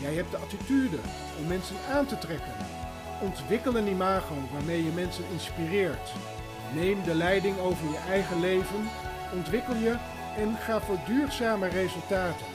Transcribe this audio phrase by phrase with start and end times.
[0.00, 0.96] Jij hebt de attitude
[1.38, 2.52] om mensen aan te trekken.
[3.20, 6.12] Ontwikkel een imago waarmee je mensen inspireert.
[6.74, 8.88] Neem de leiding over je eigen leven,
[9.34, 9.96] ontwikkel je
[10.36, 12.46] en ga voor duurzame resultaten.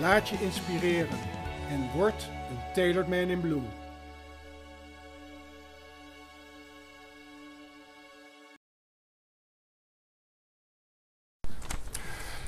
[0.00, 1.18] Laat je inspireren
[1.68, 3.62] en word een Tailored Man in Blue.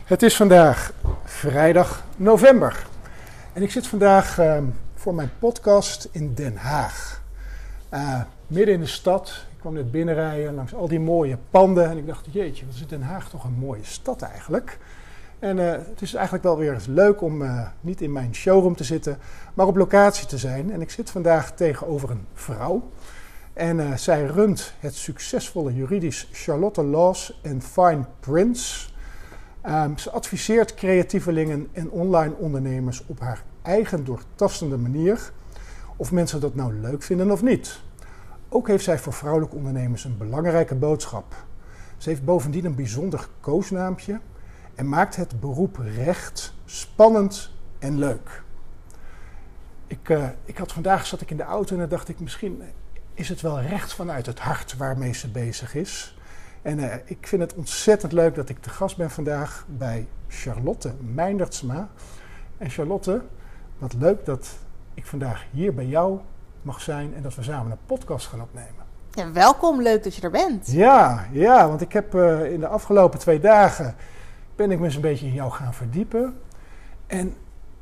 [0.05, 0.92] Het is vandaag
[1.24, 2.88] vrijdag november.
[3.52, 4.58] En ik zit vandaag uh,
[4.94, 7.22] voor mijn podcast in Den Haag.
[7.94, 9.46] Uh, midden in de stad.
[9.52, 11.91] Ik kwam net binnenrijden langs al die mooie panden.
[11.91, 14.78] En ik dacht, jeetje, wat is Den Haag toch een mooie stad eigenlijk.
[15.38, 17.42] En uh, het is eigenlijk wel weer eens leuk om
[17.80, 19.19] niet in mijn showroom te zitten,
[19.54, 20.72] maar op locatie te zijn.
[20.72, 22.91] En ik zit vandaag tegenover een vrouw.
[23.52, 28.88] En zij runt het succesvolle juridisch Charlotte Laws and Fine Prints.
[29.69, 35.33] Um, ze adviseert creatievelingen en online ondernemers op haar eigen doortastende manier,
[35.97, 37.80] of mensen dat nou leuk vinden of niet.
[38.48, 41.34] Ook heeft zij voor vrouwelijke ondernemers een belangrijke boodschap.
[41.97, 44.20] Ze heeft bovendien een bijzonder koosnaampje
[44.75, 48.42] en maakt het beroep recht spannend en leuk.
[49.86, 52.62] Ik, uh, ik had vandaag zat ik in de auto en dan dacht ik misschien
[53.14, 56.17] is het wel recht vanuit het hart waarmee ze bezig is.
[56.62, 60.92] En uh, ik vind het ontzettend leuk dat ik te gast ben vandaag bij Charlotte
[61.15, 61.89] Meindertsma.
[62.59, 63.23] En Charlotte,
[63.78, 64.48] wat leuk dat
[64.95, 66.19] ik vandaag hier bij jou
[66.62, 68.87] mag zijn en dat we samen een podcast gaan opnemen.
[69.10, 70.71] Ja, welkom, leuk dat je er bent.
[70.71, 73.94] Ja, ja want ik heb uh, in de afgelopen twee dagen
[74.56, 76.37] ben ik me eens een beetje in jou gaan verdiepen.
[77.06, 77.34] En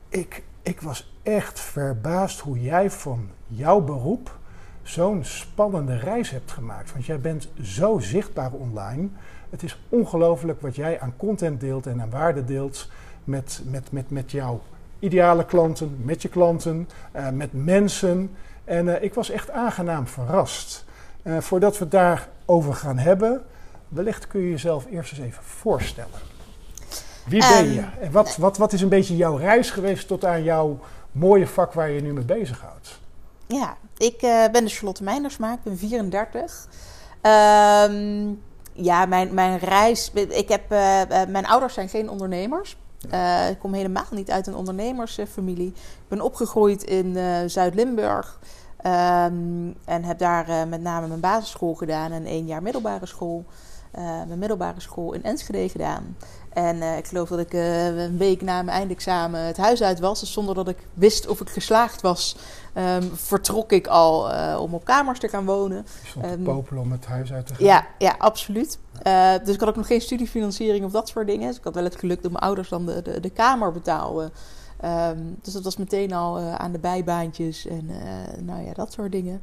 [0.08, 4.38] ik, ik was echt verbaasd hoe jij van jouw beroep
[4.86, 6.92] zo'n spannende reis hebt gemaakt.
[6.92, 9.08] Want jij bent zo zichtbaar online.
[9.50, 12.88] Het is ongelooflijk wat jij aan content deelt en aan waarde deelt
[13.24, 14.62] met, met, met, met jouw
[14.98, 18.30] ideale klanten, met je klanten, uh, met mensen.
[18.64, 20.84] En uh, ik was echt aangenaam verrast.
[21.22, 23.42] Uh, voordat we het daarover gaan hebben,
[23.88, 26.20] wellicht kun je jezelf eerst eens even voorstellen.
[27.26, 27.84] Wie ben um, je?
[28.00, 30.78] En wat, wat, wat is een beetje jouw reis geweest tot aan jouw
[31.12, 33.04] mooie vak waar je je nu mee bezighoudt?
[33.46, 36.66] Ja, ik uh, ben de Charlotte Meindersma, ik ben 34.
[37.22, 38.42] Um,
[38.72, 40.10] ja, mijn, mijn reis.
[40.12, 42.76] Ik heb, uh, mijn ouders zijn geen ondernemers.
[43.12, 45.66] Uh, ik kom helemaal niet uit een ondernemersfamilie.
[45.76, 47.16] Ik ben opgegroeid in
[47.50, 48.38] Zuid-Limburg.
[48.86, 53.44] Um, en heb daar met name mijn basisschool gedaan en één jaar middelbare school.
[54.26, 56.16] mijn middelbare school in Enschede gedaan.
[56.56, 60.00] En uh, ik geloof dat ik uh, een week na mijn eindexamen het huis uit
[60.00, 60.20] was.
[60.20, 62.36] Dus zonder dat ik wist of ik geslaagd was,
[62.74, 65.86] um, vertrok ik al uh, om op kamers te gaan wonen.
[66.02, 67.66] Je stond um, popelen om het huis uit te gaan?
[67.66, 68.78] Ja, ja absoluut.
[69.44, 71.48] dus ik had ook nog geen studiefinanciering of dat soort dingen.
[71.48, 74.32] Dus ik had wel het geluk dat mijn ouders dan de, de, de kamer betaalden.
[74.84, 77.90] Um, dus dat was meteen al aan de bijbaantjes en
[78.40, 79.42] nou ja, dat soort dingen.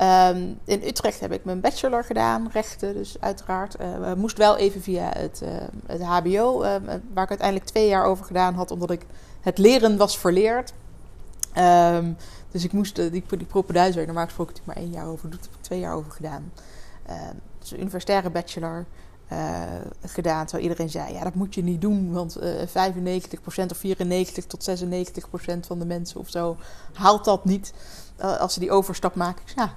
[0.00, 3.76] Um, in Utrecht heb ik mijn bachelor gedaan, rechten, dus uiteraard.
[3.80, 5.48] Uh, moest wel even via het, uh,
[5.86, 6.68] het HBO, uh,
[7.12, 9.06] waar ik uiteindelijk twee jaar over gedaan had, omdat ik
[9.40, 10.72] het leren was verleerd.
[11.58, 12.16] Um,
[12.50, 15.54] dus ik moest die, die propeduizer, normaal gesproken natuurlijk maar één jaar over, doet, heb
[15.54, 16.52] ik twee jaar over gedaan.
[17.58, 18.84] Dus een universitaire bachelor
[20.04, 22.42] gedaan, terwijl iedereen zei, ja dat moet je niet doen, want 95%
[23.70, 26.56] of 94 tot 96% van de mensen of zo
[26.92, 27.72] haalt dat niet
[28.18, 29.42] als ze die overstap maken.
[29.42, 29.74] Ik zei, ja,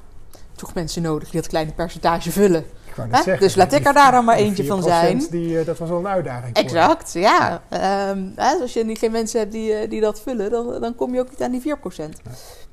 [0.58, 2.66] toch mensen nodig die dat kleine percentage vullen.
[3.12, 5.28] Zeggen, dus laat ik er daar dan maar eentje van zijn.
[5.30, 6.56] Die, uh, dat was wel een uitdaging.
[6.56, 7.22] Exact, voor.
[7.22, 7.62] ja.
[7.70, 8.10] ja.
[8.10, 11.20] Um, als je geen mensen hebt die, uh, die dat vullen, dan, dan kom je
[11.20, 12.10] ook niet aan die 4%.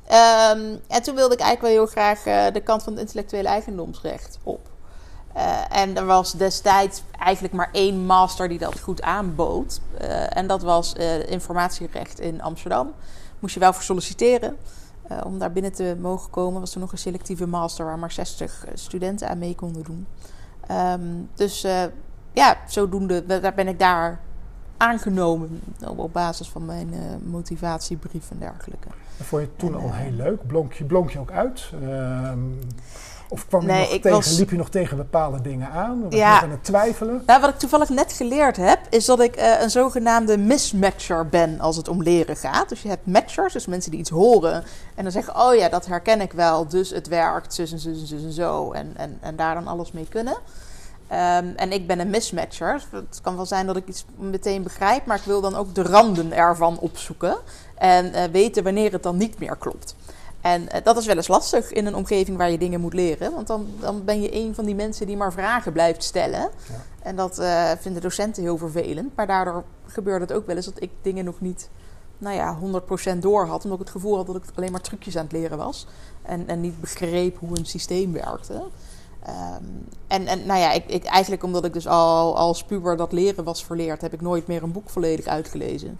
[0.09, 0.51] Ja.
[0.51, 3.49] Um, en toen wilde ik eigenlijk wel heel graag uh, de kant van het intellectuele
[3.49, 4.69] eigendomsrecht op.
[5.71, 9.81] en er was destijds eigenlijk maar één master die dat goed aanbood.
[10.29, 10.93] en dat was
[11.27, 12.93] informatierecht in Amsterdam.
[13.39, 14.57] Moest je wel voor solliciteren.
[15.15, 18.13] Uh, om daar binnen te mogen komen was er nog een selectieve master waar maar
[18.13, 20.07] 60 studenten aan mee konden doen.
[20.71, 21.83] Um, dus uh,
[22.33, 24.21] ja, zodoende, daar ben ik daar
[24.77, 25.61] aangenomen
[25.97, 28.89] op basis van mijn uh, motivatiebrief en dergelijke.
[29.19, 30.47] En vond je het toen al heel leuk?
[30.47, 31.71] Blonk je, blonk je ook uit?
[33.35, 36.03] Of kwam je Nee, nog tegen, was- liep je nog tegen bepaalde dingen aan?
[36.03, 36.43] Was je Ja.
[36.43, 37.23] aan het twijfelen?
[37.27, 41.61] Nou, wat ik toevallig net geleerd heb, is dat ik eh, een zogenaamde mismatcher ben
[41.61, 42.69] als het om leren gaat.
[42.69, 44.65] Dus je hebt matchers, dus mensen die iets horen
[44.95, 48.01] en dan zeggen: Oh ja, dat herken ik wel, dus het werkt, zus en zus
[48.01, 48.73] en zus en zo.
[48.73, 50.37] En, en, en daar dan alles mee kunnen.
[51.09, 52.83] Ehm, en ik ben een mismatcher.
[52.91, 55.83] Het kan wel zijn dat ik iets meteen begrijp, maar ik wil dan ook de
[55.83, 57.37] randen ervan opzoeken.
[57.75, 59.95] En eh, weten wanneer het dan niet meer klopt.
[60.44, 63.32] En eh, dat is wel eens lastig in een omgeving waar je dingen moet leren.
[63.32, 66.49] Want dan, dan ben je een van die mensen die maar vragen blijft stellen.
[67.02, 69.17] En dat eh, vinden docenten heel vervelend.
[69.17, 71.69] Maar daardoor gebeurde het ook wel eens dat ik dingen nog niet
[72.19, 72.58] nou ja,
[73.14, 73.64] 100% door had.
[73.64, 75.87] Omdat ik het gevoel had dat ik alleen maar trucjes aan het leren was.
[76.23, 78.62] En, en niet begreep hoe een systeem werkte.
[79.23, 79.64] Ehm,
[80.06, 83.44] en, en nou ja, ik, ik, eigenlijk omdat ik dus al als puber dat leren
[83.44, 85.99] was verleerd, heb ik nooit meer een boek volledig uitgelezen.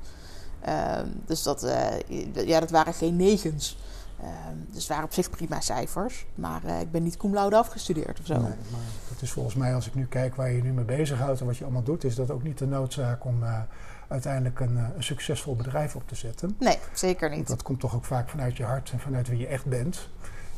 [0.61, 3.77] Ehm, dus dat, eh, ja, dat waren geen negens.
[4.25, 6.27] Ehm, dus het waren op zich prima cijfers.
[6.35, 8.35] Maar eh, ik ben niet cum laude afgestudeerd of zo.
[8.35, 10.85] Nee, maar dat is volgens mij, als ik nu kijk waar je je nu mee
[10.85, 13.61] bezighoudt en wat je allemaal doet, is dat ook niet de noodzaak om eh,
[14.09, 16.57] uiteindelijk een, eh, een succesvol bedrijf op te zetten.
[16.59, 17.49] Nee, zeker Want niet.
[17.49, 20.09] dat komt toch ook vaak vanuit je hart en vanuit wie je echt bent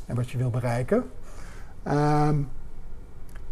[0.07, 1.05] en wat je wil bereiken.
[1.83, 2.43] Ehm,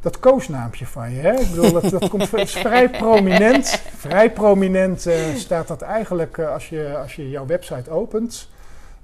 [0.00, 1.32] dat koosnaampje van je, hè?
[1.32, 3.82] ik bedoel, dat, dat komt vrij prominent.
[3.96, 8.48] Vrij prominent staat dat eigenlijk als, je, als je jouw website opent.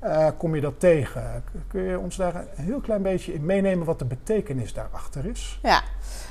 [0.00, 1.44] Eh, kom je dat tegen?
[1.68, 5.58] Kun je ons daar een heel klein beetje in meenemen wat de betekenis daarachter is?
[5.62, 5.82] Ja.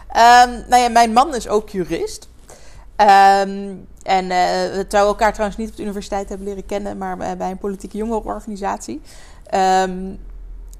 [0.07, 2.29] Ehm, nou ja, mijn man is ook jurist.
[2.95, 7.19] Ehm, en eh we trouwen elkaar trouwens niet op de universiteit hebben leren kennen, maar
[7.19, 9.01] eh, bij een politieke jongerenorganisatie.
[9.45, 10.15] Ehm,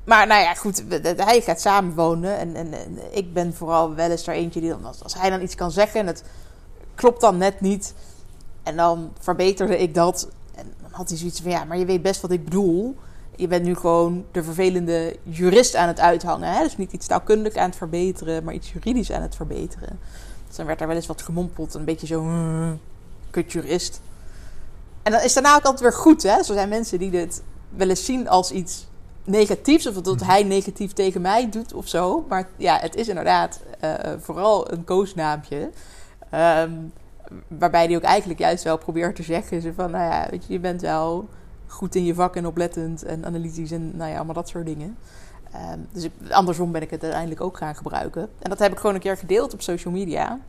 [0.03, 0.83] maar nou ja, goed,
[1.17, 2.37] hij gaat samenwonen.
[2.37, 5.41] En, en, en ik ben vooral wel eens er eentje die dan, als hij dan
[5.41, 6.23] iets kan zeggen en het
[6.95, 7.93] klopt dan net niet.
[8.63, 10.27] En dan verbeterde ik dat.
[10.99, 12.95] Had hij zoiets van, ja, maar je weet best wat ik bedoel.
[13.35, 16.53] Je bent nu gewoon de vervelende jurist aan het uithangen.
[16.53, 16.63] Hè?
[16.63, 19.99] Dus niet iets taalkundig aan het verbeteren, maar iets juridisch aan het verbeteren.
[20.47, 21.73] Dus dan werd er wel eens wat gemompeld.
[21.73, 22.79] Een beetje zo, "Hmm,
[23.29, 24.01] kut jurist.
[25.03, 26.23] En dan is daarna ook altijd weer goed.
[26.23, 26.43] Hè?
[26.43, 28.87] Zo zijn mensen die dit wel eens zien als iets
[29.23, 29.87] negatiefs.
[29.87, 32.25] Of dat hij negatief tegen mij doet of zo.
[32.27, 35.69] Maar ja, het is inderdaad eh, vooral een koosnaampje.
[36.29, 36.71] Ehm,
[37.47, 40.59] waarbij hij ook eigenlijk juist wel probeert te zeggen: van, nou ja, weet je, je
[40.59, 41.27] bent wel
[41.67, 44.97] goed in je vak en oplettend en analytisch en nou ja, allemaal dat soort dingen.
[45.51, 48.21] Ehm, dus andersom ben ik het uiteindelijk ook gaan gebruiken.
[48.21, 50.39] En dat heb ik gewoon een keer gedeeld op social media.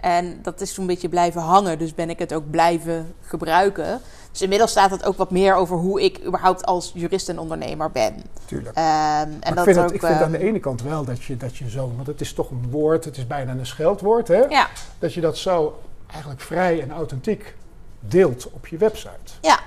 [0.00, 4.00] En dat is zo'n beetje blijven hangen, dus ben ik het ook blijven gebruiken.
[4.32, 7.90] Dus inmiddels staat het ook wat meer over hoe ik überhaupt als jurist en ondernemer
[7.90, 8.22] ben.
[8.44, 8.76] Tuurlijk.
[8.76, 10.82] Ehm, en Maar ik dat vind, ook, het, ik vind aan de ehm, ene kant
[10.82, 13.52] wel dat je, dat je zo, want het is toch een woord, het is bijna
[13.52, 14.40] een scheldwoord, hè?
[14.44, 14.68] Ja,
[14.98, 15.78] dat je dat zo
[16.10, 17.54] eigenlijk vrij en authentiek
[18.00, 19.32] deelt op je website.
[19.40, 19.58] ja.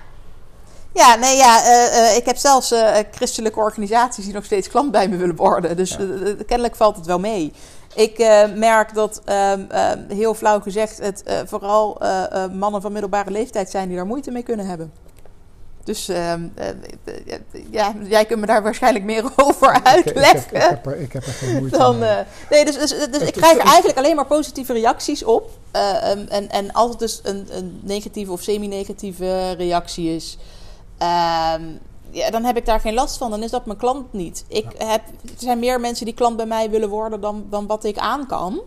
[0.94, 4.91] Ja, nee, ja, eh, eh, ik heb zelfs eh, christelijke organisaties die nog steeds klant
[4.91, 5.77] bij me willen worden.
[5.77, 5.97] Dus Ja.
[6.45, 7.53] kennelijk valt het wel mee.
[7.95, 12.92] Ik eh, merk dat, ehm, ehm, heel flauw gezegd, het eh, vooral eh, mannen van
[12.92, 14.92] middelbare leeftijd zijn die daar moeite mee kunnen hebben.
[15.86, 17.39] Dus ehm, eh, eh,
[17.71, 20.59] ja, jij kunt me daar waarschijnlijk meer over Ik, ik, uitleggen.
[20.59, 22.24] heb, ik, heb er, ik heb er geen moeite Dan, mee.
[22.50, 25.50] nee, dus, dus, dus ik krijg er eigenlijk alleen maar positieve reacties op.
[25.71, 30.38] En, en als het dus een, een negatieve of semi-negatieve reactie is,
[32.15, 33.29] ja, dan heb ik daar geen last van.
[33.29, 34.45] Dan is dat mijn klant niet.
[34.47, 37.83] Ik heb, er zijn meer mensen die klant bij mij willen worden dan, dan wat
[37.83, 38.62] ik aan kan.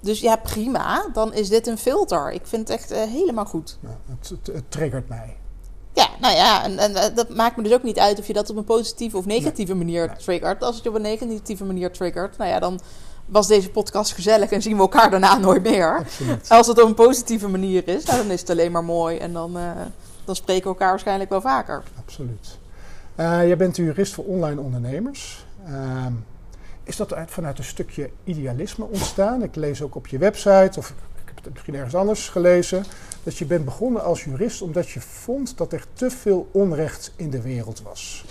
[0.00, 1.06] Dus ja, prima.
[1.12, 2.32] Dan is dit een filter.
[2.32, 3.78] Ik vind het echt eh, helemaal goed.
[4.06, 5.36] Het, het, het triggert mij.
[5.92, 8.32] Ja, nou ja, en, en eh, dat maakt me dus ook niet uit of je
[8.32, 10.16] dat op een positieve of negatieve manier Nee.
[10.16, 10.62] triggert.
[10.62, 12.80] Als het je op een negatieve manier triggert, nou ja, dan
[13.26, 15.98] was deze podcast gezellig en zien we elkaar daarna nooit meer.
[15.98, 16.48] Absoluut.
[16.48, 19.32] Als het op een positieve manier is, nou, dan is het alleen maar mooi en
[19.32, 19.70] dan, eh,
[20.24, 21.82] dan spreken we elkaar waarschijnlijk wel vaker.
[21.98, 22.58] Absoluut.
[23.18, 25.46] Eh, jij bent jurist voor online ondernemers.
[25.66, 26.12] Ehm,
[26.82, 29.42] is dat uit, vanuit een stukje idealisme ontstaan?
[29.42, 32.84] Ik lees ook op je website, of ik heb het misschien ergens anders gelezen,
[33.22, 37.30] dat je bent begonnen als jurist omdat je vond dat er te veel onrecht in
[37.30, 38.24] de wereld was.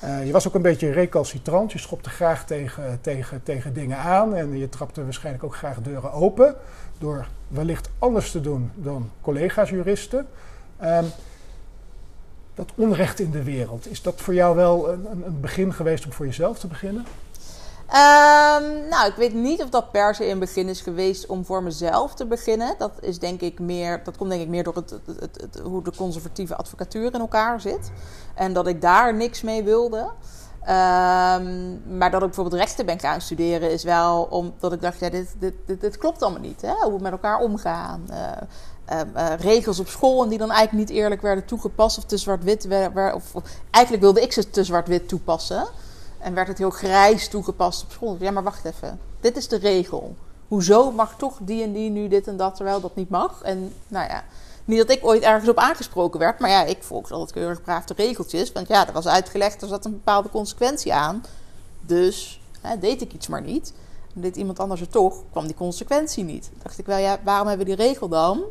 [0.00, 4.34] Eh, je was ook een beetje recalcitrant, je schopte graag tegen, tegen, tegen dingen aan
[4.34, 6.54] en je trapte waarschijnlijk ook graag deuren open
[6.98, 10.26] door wellicht anders te doen dan collega's juristen.
[10.76, 11.04] Ehm,
[12.58, 16.12] dat onrecht in de wereld, is dat voor jou wel een, een, begin geweest om
[16.12, 17.04] voor jezelf te beginnen?
[17.86, 21.62] Ehm, nou, ik weet niet of dat per se een begin is geweest om voor
[21.62, 22.74] mezelf te beginnen.
[22.78, 25.82] Dat is denk ik meer, dat komt denk ik meer door het, het, het, hoe
[25.82, 27.90] de conservatieve advocatuur in elkaar zit.
[28.34, 30.10] En dat ik daar niks mee wilde.
[30.60, 35.10] Ehm, maar dat ik bijvoorbeeld rechten ben gaan studeren is wel omdat ik dacht, ja,
[35.10, 36.60] dit, dit, dit, dit klopt allemaal niet.
[36.60, 36.72] Hè?
[36.72, 38.04] Hoe we met elkaar omgaan.
[38.10, 38.30] Eh,
[38.88, 42.16] ehm, eh, regels op school en die dan eigenlijk niet eerlijk werden toegepast of te
[42.16, 42.68] zwart-wit.
[43.14, 45.66] Of, of- eigenlijk wilde ik ze te zwart-wit toepassen.
[46.18, 48.16] En werd het heel grijs toegepast op school.
[48.20, 49.00] Ja, maar wacht even.
[49.20, 50.16] Dit is de regel.
[50.48, 53.42] Hoezo mag toch die en die nu dit en dat, terwijl dat niet mag?
[53.42, 54.24] En nou ja,
[54.64, 56.38] niet dat ik ooit ergens op aangesproken werd.
[56.38, 58.52] Maar ja, ik volg altijd keurig braaf de regeltjes.
[58.52, 61.24] Want ja, er was uitgelegd, er zat een bepaalde consequentie aan.
[61.80, 63.72] Dus hè, deed ik iets maar niet.
[64.12, 66.50] Deed iemand anders het toch, kwam die consequentie niet.
[66.62, 68.42] dacht ik wel, ja, waarom hebben we die regel dan?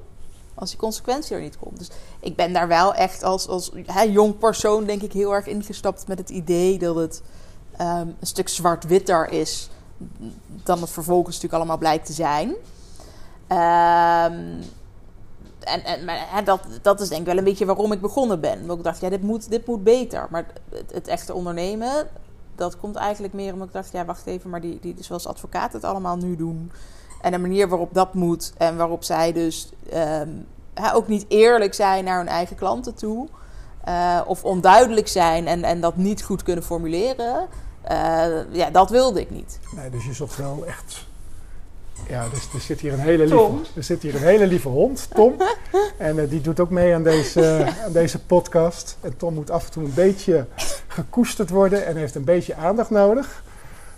[0.59, 1.77] Als die consequentie er niet komt.
[1.77, 5.47] Dus ik ben daar wel echt als, als hè, jong persoon, denk ik, heel erg
[5.47, 7.21] ingestapt met het idee dat het
[7.77, 9.69] ehm, een stuk zwart-witter is
[10.63, 12.49] dan het vervolgens natuurlijk allemaal blijkt te zijn.
[13.49, 14.63] Um,
[15.59, 18.65] en, en dat, dat is denk ik wel een beetje waarom ik begonnen ben.
[18.65, 20.27] Want ik dacht, ja, dit moet, dit moet beter.
[20.29, 22.07] Maar het, het echte ondernemen,
[22.55, 25.79] dat komt eigenlijk meer omdat ik dacht, ja, wacht even, maar die, die zoals advocaten
[25.79, 26.71] het allemaal nu doen.
[27.21, 30.45] En de manier waarop dat moet en waarop zij dus um,
[30.93, 33.27] ook niet eerlijk zijn naar hun eigen klanten toe.
[33.87, 37.47] Uh, of onduidelijk zijn en, en dat niet goed kunnen formuleren.
[37.91, 39.59] Uh, ja, dat wilde ik niet.
[39.75, 41.05] Nee, dus je zocht wel echt
[42.09, 45.07] ja, dus er zit hier een hele lieve, er zit hier een hele lieve hond,
[45.13, 45.35] Tom.
[45.97, 48.97] en uh, die doet ook mee aan deze, aan deze podcast.
[49.01, 50.45] En Tom moet af en toe een beetje
[50.87, 53.43] gekoesterd worden en heeft een beetje aandacht nodig.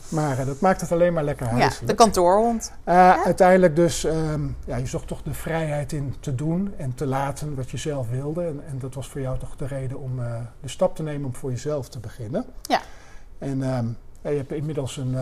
[0.09, 1.79] Maar uh, dat maakt het alleen maar lekker huiselijk.
[1.79, 2.71] Ja, de kantoorhond.
[2.85, 3.23] Uh, ja.
[3.23, 7.55] Uiteindelijk dus, um, ja, je zocht toch de vrijheid in te doen en te laten
[7.55, 8.43] wat je zelf wilde.
[8.43, 10.19] En, en dat was voor jou toch de reden om
[10.61, 12.45] de stap te nemen om voor jezelf te beginnen.
[12.61, 12.81] Ja.
[13.37, 15.15] En um, ja, je hebt inmiddels een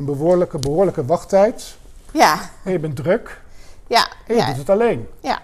[0.00, 1.76] een behoorlijke, behoorlijke wachttijd.
[2.12, 2.38] Ja.
[2.64, 3.40] En je bent druk.
[3.86, 4.08] Ja.
[4.26, 4.46] En je ja.
[4.46, 5.08] doet het alleen.
[5.20, 5.40] Ja.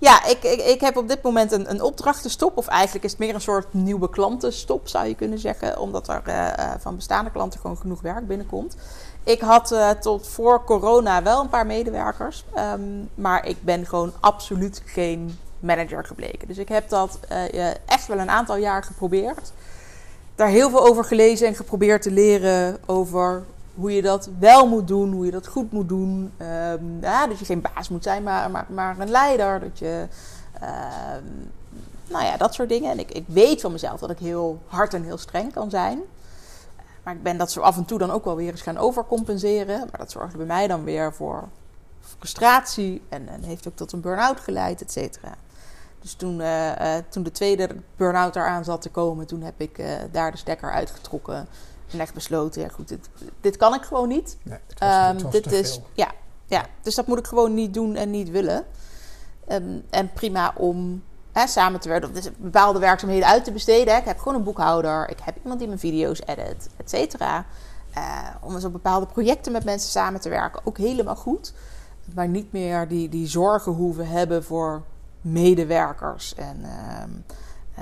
[0.00, 2.56] Ja, ik, ik, ik heb op dit moment een, een opdrachtenstop.
[2.56, 5.78] Of eigenlijk is het meer een soort nieuwe klantenstop, zou je kunnen zeggen.
[5.78, 8.76] Omdat er uh, van bestaande klanten gewoon genoeg werk binnenkomt.
[9.24, 12.44] Ik had uh, tot voor corona wel een paar medewerkers.
[12.58, 16.48] Um, maar ik ben gewoon absoluut geen manager gebleken.
[16.48, 17.18] Dus ik heb dat
[17.86, 19.52] echt wel een aantal jaar geprobeerd.
[20.34, 23.42] Daar heel veel over gelezen en geprobeerd te leren over
[23.74, 26.32] hoe je dat wel moet doen, hoe je dat goed moet doen.
[26.38, 29.60] Um, ja, dat je geen baas moet zijn, maar, maar, een leider.
[29.60, 30.06] Dat je,
[30.62, 31.50] um,
[32.08, 32.90] nou ja, dat soort dingen.
[32.90, 36.00] En ik, ik weet van mezelf dat ik heel hard en heel streng kan zijn.
[37.02, 39.78] Maar ik ben dat zo af en toe dan ook wel weer eens gaan overcompenseren.
[39.78, 41.48] Maar dat zorgde bij mij dan weer voor
[42.00, 43.02] frustratie.
[43.08, 45.34] En, en heeft ook tot een burn-out geleid, et cetera.
[46.00, 49.78] Dus toen, uh, uh, toen de tweede burn-out eraan zat te komen, toen heb ik
[49.78, 51.46] uh, daar de stekker uitgetrokken
[51.92, 53.08] en echt besloten, ja goed, dit,
[53.40, 54.36] dit kan ik gewoon niet.
[54.42, 56.12] Nee, het was, um, het was dit is, ja,
[56.46, 58.64] ja, dus dat moet ik gewoon niet doen en niet willen.
[59.48, 63.94] Um, en prima om hè, samen te werken, dus bepaalde werkzaamheden uit te besteden.
[63.94, 64.00] Hè.
[64.00, 67.46] Ik heb gewoon een boekhouder, ik heb iemand die mijn video's edit, et cetera.
[67.96, 71.52] Uh, om eens op bepaalde projecten met mensen samen te werken, ook helemaal goed.
[72.14, 74.82] Maar niet meer die, die zorgen hoeven hebben voor
[75.20, 76.64] medewerkers en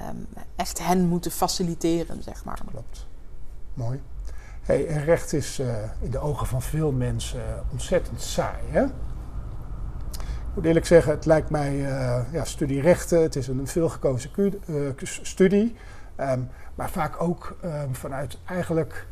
[0.09, 2.61] um, echt hen moeten faciliteren, zeg maar.
[2.71, 3.07] Klopt.
[3.79, 4.01] Mooi.
[4.63, 8.63] Hey, en recht is uh, in de ogen van veel mensen uh, ontzettend saai.
[8.69, 8.85] Hè?
[8.85, 13.23] Ik moet eerlijk zeggen, het lijkt mij uh, ja, studie rechten.
[13.23, 14.31] Het is een veelgekozen
[15.23, 15.77] studie.
[16.21, 19.07] Um, maar vaak ook um, vanuit eigenlijk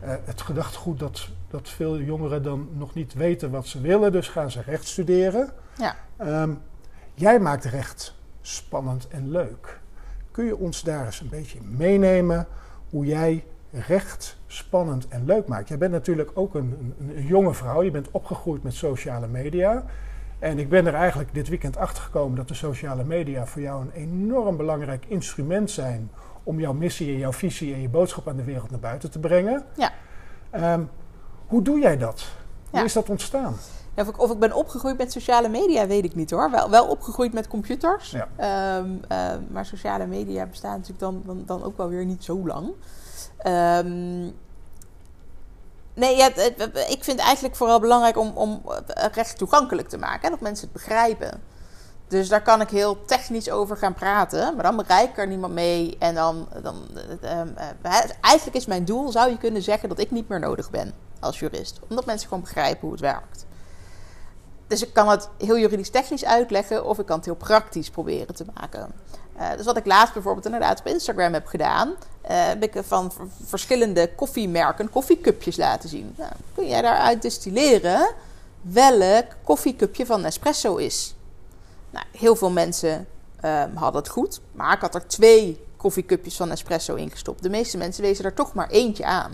[0.00, 4.12] het gedachtegoed dat, dat veel jongeren dan nog niet weten wat ze willen.
[4.12, 5.50] Dus gaan ze recht studeren.
[5.76, 5.96] Ja.
[6.42, 6.60] Um,
[7.14, 9.80] jij maakt recht spannend en leuk.
[10.30, 12.46] Kun je ons daar eens een beetje meenemen
[12.90, 15.68] hoe jij recht spannend en leuk maakt.
[15.68, 17.82] Jij bent natuurlijk ook een, een, een, jonge vrouw.
[17.82, 19.84] Je bent opgegroeid met sociale media.
[20.38, 23.82] En ik ben er eigenlijk dit weekend achter gekomen dat de sociale media voor jou
[23.82, 26.10] een enorm belangrijk instrument zijn
[26.42, 29.18] om jouw missie en jouw visie en je boodschap aan de wereld naar buiten te
[29.18, 29.64] brengen.
[29.76, 29.92] Ja.
[30.74, 30.90] Um,
[31.46, 32.24] hoe doe jij dat?
[32.70, 32.84] Hoe Ja.
[32.84, 33.56] is dat ontstaan?
[33.94, 36.50] Ja, of, ik, of ik ben opgegroeid met sociale media, weet ik niet hoor.
[36.50, 38.10] Wel, wel opgegroeid met computers.
[38.10, 38.28] Ja.
[38.36, 42.46] Ehm, uh, maar sociale media bestaan natuurlijk dan, dan, dan ook wel weer niet zo
[42.46, 42.72] lang.
[43.46, 44.34] Um,
[45.94, 46.16] nee,
[46.88, 48.62] ik vind het eigenlijk vooral belangrijk om, om
[49.12, 50.22] recht toegankelijk te maken.
[50.22, 51.42] Hè, dat mensen het begrijpen.
[52.08, 54.54] Dus daar kan ik heel technisch over gaan praten.
[54.54, 55.96] Maar dan bereik ik er niemand mee.
[55.98, 56.76] En dan, dan
[57.24, 60.70] um, uh, eigenlijk is mijn doel, zou je kunnen zeggen, dat ik niet meer nodig
[60.70, 61.80] ben als jurist.
[61.88, 63.46] Omdat mensen gewoon begrijpen hoe het werkt.
[64.66, 68.34] Dus ik kan het heel juridisch technisch uitleggen of ik kan het heel praktisch proberen
[68.34, 68.92] te maken.
[69.42, 71.94] Uh, dus wat ik laatst bijvoorbeeld inderdaad op Instagram heb gedaan, uh,
[72.24, 73.12] heb ik van
[73.44, 76.14] verschillende koffiemerken koffiecupjes laten zien.
[76.16, 78.08] Nou, kun jij daaruit distilleren
[78.60, 81.14] welk koffiecupje van Nespresso is?
[81.90, 83.06] Nou, heel veel mensen
[83.44, 87.42] uh, hadden het goed, maar ik had er twee koffiecupjes van Nespresso ingestopt.
[87.42, 89.32] De meeste mensen wezen er toch maar eentje aan.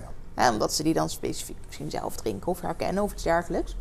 [0.00, 0.08] Ja.
[0.36, 3.76] Ja, omdat ze die dan specifiek misschien zelf drinken of herkennen of iets dergelijks.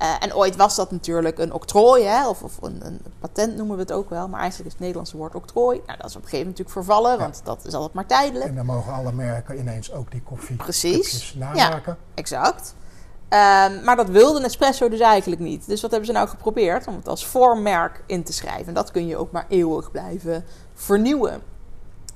[0.00, 2.28] Uh, en ooit was dat natuurlijk een octrooi, hè?
[2.28, 4.28] of, of een, een, patent noemen we het ook wel.
[4.28, 5.82] Maar eigenlijk is het Nederlandse woord octrooi.
[5.86, 8.48] Nou, dat is op een gegeven moment natuurlijk vervallen, want dat is altijd maar tijdelijk.
[8.48, 11.34] En dan mogen alle merken ineens ook die koffie Precies.
[11.34, 11.96] namaken.
[11.96, 12.74] Ja, exact.
[13.32, 15.66] Um, maar dat wilde Nespresso dus eigenlijk niet.
[15.66, 16.86] Dus wat hebben ze nou geprobeerd?
[16.86, 18.66] Om het als voormerk in te schrijven.
[18.66, 20.44] En dat kun je ook maar eeuwig blijven
[20.74, 21.42] vernieuwen.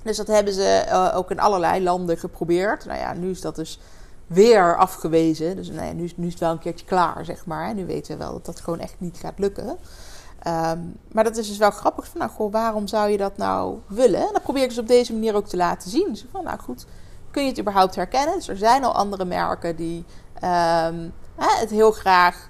[0.03, 2.85] Dus dat hebben ze uh, ook in allerlei landen geprobeerd.
[2.85, 3.81] Nou ja, nu is dat dus
[4.27, 5.57] weer afgewezen.
[5.57, 7.75] Dus nou nu, nu is het wel een keertje klaar, zeg maar.
[7.75, 9.69] Nu weten we wel dat dat gewoon echt niet gaat lukken.
[9.69, 12.09] Um, maar dat is dus wel grappig.
[12.09, 14.21] Van, nou, goh, waarom zou je dat nou willen?
[14.21, 16.09] En dat probeer ik dus op deze manier ook te laten zien.
[16.09, 16.87] Dus van, nou goed,
[17.31, 18.35] kun je het überhaupt herkennen?
[18.35, 20.05] Dus er zijn al andere merken die
[20.45, 22.49] um, het heel graag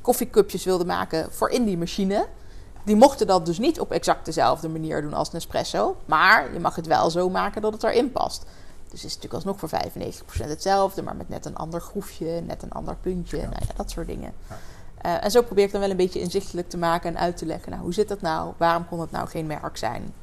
[0.00, 2.26] koffiecupjes wilden maken voor in die machine.
[2.84, 5.96] Die mochten dat dus niet op exact dezelfde manier doen als Nespresso.
[6.06, 8.44] Maar je mag het wel zo maken dat het erin past.
[8.94, 12.62] Dus het is natuurlijk alsnog voor 95% hetzelfde, maar met net een ander groefje, net
[12.62, 14.32] een ander puntje, nou ja, dat soort dingen.
[15.06, 17.46] Uh, en zo probeer ik dan wel een beetje inzichtelijk te maken en uit te
[17.46, 17.70] leggen.
[17.70, 18.52] Nou, hoe zit dat nou?
[18.56, 20.14] Waarom kon het nou geen merk zijn?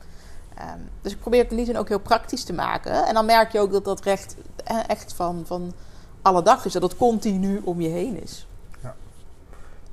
[0.60, 3.06] Um, dus ik probeer het in die zin ook heel praktisch te maken.
[3.06, 5.74] En dan merk je ook dat dat recht eh, echt van, van
[6.22, 6.74] alle dag is.
[6.74, 8.48] Dat het continu om je heen is.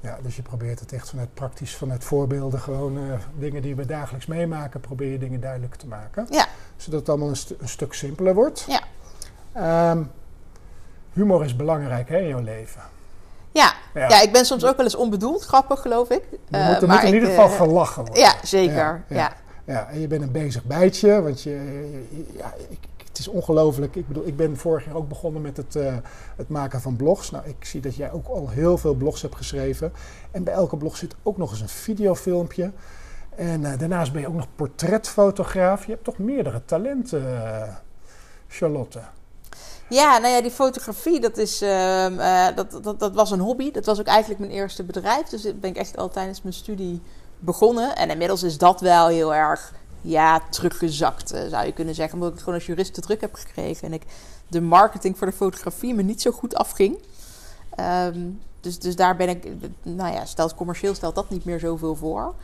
[0.00, 0.19] Ja.
[0.23, 4.26] dus je probeert het echt vanuit praktisch, vanuit voorbeelden, gewoon uh, dingen die we dagelijks
[4.26, 6.26] meemaken, probeer je dingen duidelijk te maken.
[6.31, 6.47] Ja.
[6.76, 8.67] Zodat het allemaal een, st een stuk simpeler wordt.
[8.69, 9.90] Ja.
[9.90, 10.11] Um,
[11.12, 12.83] humor is belangrijk hè, in jouw leven.
[13.52, 13.73] Ja.
[13.95, 14.21] ja.
[14.21, 16.23] ik ben soms ook wel eens onbedoeld grappig, geloof ik.
[16.31, 18.23] Je moet, er moet in ieder geval gelachen worden.
[18.23, 19.05] Ja, zeker.
[19.09, 19.33] ja.
[19.64, 21.50] Ja, en je bent een bezig bijtje, want je,
[22.37, 22.78] ja, ik,
[23.18, 23.96] het is ongelooflijk.
[23.96, 25.96] Ik bedoel, ik ben vorig jaar ook begonnen met het, uh,
[26.37, 27.30] het maken van blogs.
[27.30, 29.92] Nou, ik zie dat jij ook al heel veel blogs hebt geschreven.
[30.30, 32.72] En bij elke blog zit ook nog eens een videofilmpje.
[33.37, 35.84] En uh, daarnaast ben je ook nog portretfotograaf.
[35.84, 37.62] Je hebt toch meerdere talenten, uh,
[38.48, 39.00] Charlotte?
[39.88, 43.70] Ja, nou ja, die fotografie, dat, is, uh, dat, dat, dat was een hobby.
[43.70, 45.28] Dat was ook eigenlijk mijn eerste bedrijf.
[45.28, 47.00] Dus dat ben ik echt al tijdens mijn studie
[47.38, 47.96] begonnen.
[47.96, 52.14] En inmiddels is dat wel heel erg ja, teruggezakt, eh, zou je kunnen zeggen.
[52.14, 53.87] Omdat ik gewoon als jurist te druk heb gekregen.
[53.87, 54.02] En ik
[54.49, 56.99] de marketing voor de fotografie me niet zo goed afging.
[57.81, 59.49] Um, dus, dus daar ben ik,
[59.83, 62.35] nou ja, stelt commercieel stelt dat niet meer zoveel voor.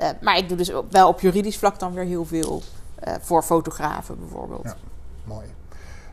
[0.00, 2.62] Uh, maar ik doe dus wel op juridisch vlak dan weer heel veel
[3.08, 4.64] uh, voor fotografen bijvoorbeeld.
[4.64, 4.76] Ja,
[5.24, 5.46] mooi.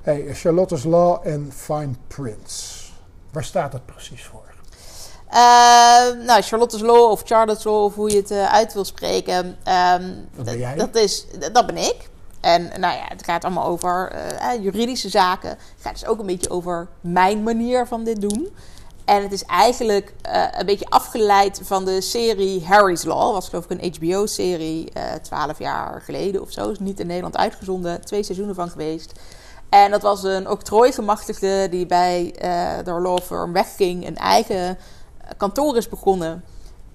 [0.01, 2.77] Hey, Charlotte's Law en Fine Prints.
[3.31, 4.48] Waar staat dat precies voor?
[5.33, 9.57] Uh, nou, Charlotte's Law of Charlotte's Law, of hoe je het uh, uit wil spreken.
[10.35, 10.75] Dat ben jij?
[10.75, 12.09] Dat, is, dat ben ik.
[12.39, 15.49] En nou ja, het gaat allemaal over uh, juridische zaken.
[15.49, 18.55] Het gaat dus ook een beetje over mijn manier van dit doen.
[19.05, 20.13] En het is eigenlijk
[20.55, 23.33] een beetje afgeleid van de serie Harry's Law.
[23.33, 26.69] was geloof ik een HBO-serie, twaalf jaar geleden of zo.
[26.69, 28.01] Is niet in Nederland uitgezonden.
[28.01, 29.11] Twee seizoenen van geweest.
[29.69, 32.33] En dat was een octrooigemachtigde die bij
[32.83, 34.07] de law firm wegging.
[34.07, 34.77] Een eigen
[35.37, 36.43] kantoor is begonnen.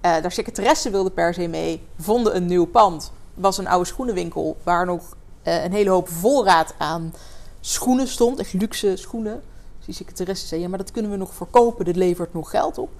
[0.04, 1.86] Uh, daar secretaresse wilde per se mee.
[1.98, 3.12] Vonden een nieuw pand.
[3.34, 7.14] Was een oude schoenenwinkel waar nog uh, een hele hoop voorraad aan
[7.60, 8.38] schoenen stond.
[8.38, 9.42] Echt luxe schoenen.
[9.76, 11.84] Dus die secretaresse zei: Ja, maar dat kunnen we nog verkopen.
[11.84, 12.90] Dit levert nog geld op.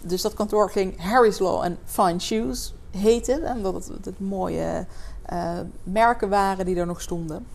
[0.00, 3.42] Dus dat kantoor ging Harry's Law and Fine Shoes heten.
[3.56, 4.86] Omdat het, het, mooie
[5.32, 7.46] uh, merken waren die er nog stonden.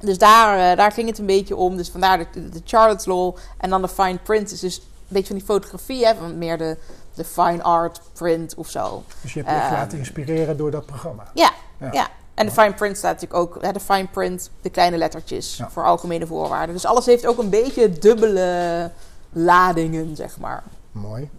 [0.00, 1.76] Dus daar, daar ging het een beetje om.
[1.76, 3.36] Dus vandaar de, de Charlotte's Law.
[3.58, 4.80] En dan de Fine Print dus
[5.14, 6.76] beetje van die fotografie, hè, van meer de,
[7.14, 9.02] de fine art print of zo.
[9.22, 11.30] Dus je hebt je um, laten inspireren door dat programma?
[11.34, 11.50] Ja,
[11.92, 12.08] ja.
[12.34, 15.84] En de fine print staat natuurlijk ook, hè, de fine print, de kleine lettertjes voor
[15.84, 16.74] algemene voorwaarden.
[16.74, 18.90] Dus alles heeft ook een beetje dubbele
[19.32, 20.62] ladingen, zeg maar.
[20.92, 21.30] Mooi.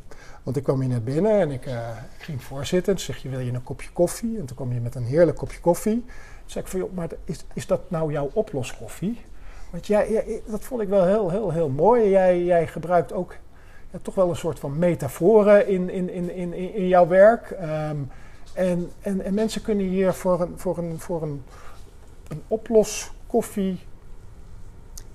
[0.44, 1.74] Want ik kwam hier net binnen en ik, uh,
[2.18, 2.96] ik ging voorzitten.
[2.96, 4.38] Toen zeg je, wil je een kopje koffie?
[4.40, 5.94] En toen kwam je met een heerlijk kopje koffie.
[5.94, 6.06] Toen
[6.46, 9.22] zei ik van, joh, maar is, is dat nou jouw oploskoffie?
[9.70, 12.10] Want jij, dat vond ik wel heel, heel, heel mooi.
[12.10, 13.36] Jij, jij gebruikt ook
[14.02, 17.50] toch wel een soort van metaforen in, in, in, in, in jouw werk.
[17.62, 18.12] Um,
[18.54, 21.44] en, en, en mensen kunnen hier voor een, voor een, voor een,
[22.28, 23.80] een oploskoffie,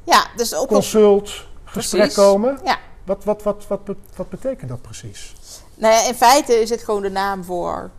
[0.05, 2.59] ja, dus oplos consult, gesprek komen.
[2.64, 2.79] Ja.
[3.05, 3.81] Wat, wat, wat, wat,
[4.16, 5.35] wat betekent dat precies?
[5.75, 7.90] Nou in feite is het gewoon de naam voor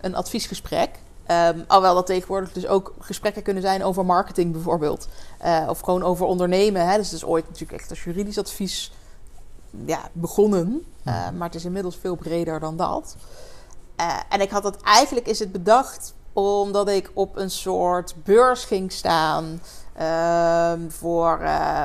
[0.00, 0.90] een adviesgesprek.
[1.30, 5.08] Um, alhoewel dat tegenwoordig dus ook gesprekken kunnen zijn over marketing bijvoorbeeld.
[5.44, 6.88] Uh, of gewoon over ondernemen.
[6.88, 6.96] Hè.
[6.96, 8.92] Dus het is ooit natuurlijk echt als juridisch advies
[9.86, 10.84] ja, begonnen.
[11.04, 13.16] Uh, maar het is inmiddels veel breder dan dat.
[14.00, 18.64] Uh, en ik had dat eigenlijk is het bedacht omdat ik op een soort beurs
[18.64, 19.62] ging staan
[20.00, 21.84] uh, voor uh,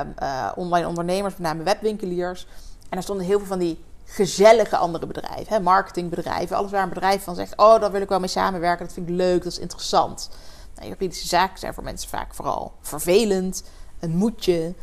[0.56, 2.46] online ondernemers, met name webwinkeliers.
[2.88, 6.88] En er stonden heel veel van die gezellige andere bedrijven, hè, marketingbedrijven, alles waar een
[6.88, 9.52] bedrijf van zegt: Oh, daar wil ik wel mee samenwerken, dat vind ik leuk, dat
[9.52, 10.30] is interessant.
[10.74, 13.62] Nou, juridische zaken zijn voor mensen vaak vooral vervelend,
[14.00, 14.74] een moedje,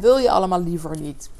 [0.00, 1.30] wil je allemaal liever niet.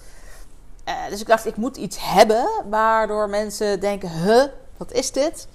[0.87, 4.45] Eh, dus ik dacht, ik moet iets hebben waardoor mensen denken: huh,
[4.77, 5.49] wat is dit?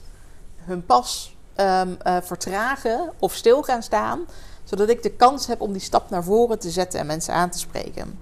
[0.55, 4.25] Hun pas ehm, eh, vertragen of stil gaan staan,
[4.63, 7.49] zodat ik de kans heb om die stap naar voren te zetten en mensen aan
[7.49, 8.19] te spreken.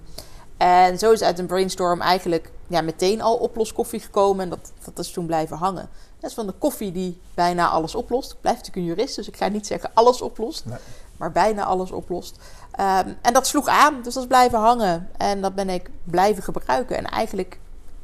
[0.56, 4.44] En zo is uit een brainstorm eigenlijk ja, meteen al oploskoffie gekomen.
[4.44, 5.88] En dat, dat is toen blijven hangen.
[6.18, 8.32] Dat is van de koffie die bijna alles oplost.
[8.32, 10.64] Ik blijf natuurlijk een jurist, dus ik ga niet zeggen alles oplost.
[10.64, 10.78] Nee.
[11.16, 12.36] Maar bijna alles oplost.
[12.80, 15.08] Ehm, en dat sloeg aan, dus dat is blijven hangen.
[15.16, 16.96] En dat ben ik blijven gebruiken.
[16.96, 17.58] En eigenlijk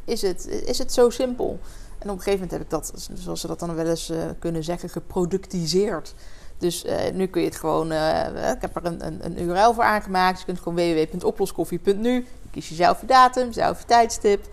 [0.05, 1.59] is het, is het zo simpel.
[1.99, 4.19] En op een gegeven moment heb ik dat, zoals ze dat dan wel eens eh,
[4.39, 6.15] kunnen zeggen, geproductiseerd.
[6.59, 7.93] Dus eh, nu kun je het gewoon.
[7.93, 10.31] eh, ik heb er een, een, een URL voor aangemaakt.
[10.31, 12.27] Dus je kunt gewoon www.oploskoffie.nu.
[12.51, 14.45] Kies je zelf je datum, zelf je tijdstip.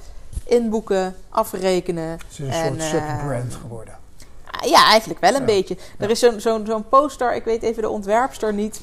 [0.43, 2.09] Inboeken, afrekenen.
[2.09, 3.93] Het is een En, soort subbrand geworden.
[4.61, 5.45] Ja, eigenlijk wel een Ja.
[5.45, 5.77] beetje.
[5.97, 8.81] Er is zo'n zo'n zo'n poster, ik weet even de ontwerpster niet.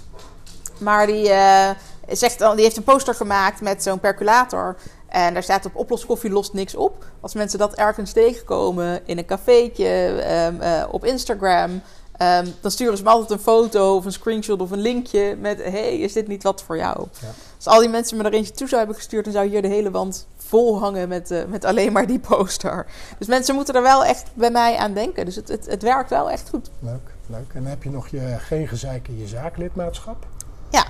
[0.81, 1.71] Maar die, eh,
[2.09, 4.77] zegt, dan- die heeft een poster gemaakt met zo'n percolator.
[5.09, 7.05] En daar staat op oploskoffie lost niks op.
[7.21, 9.87] Als mensen dat ergens tegenkomen in een cafeetje,
[10.23, 11.83] ehm, eh, op Instagram...
[12.17, 15.63] ehm, dan sturen ze me altijd een foto of een screenshot of een linkje met...
[15.63, 17.07] hey, is dit niet wat voor jou?
[17.21, 17.29] Ja.
[17.57, 19.25] Als al die mensen me er eentje toe zouden hebben gestuurd...
[19.25, 22.87] dan zou hier de hele wand vol hangen met, eh, met alleen maar die poster.
[23.19, 25.25] Dus mensen moeten er wel echt bij mij aan denken.
[25.25, 26.71] Dus het, het, het werkt wel echt goed.
[26.79, 27.51] Leuk, leuk.
[27.55, 30.27] En heb je nog je geen gezeik in je zaaklidmaatschap.
[30.71, 30.85] Ja,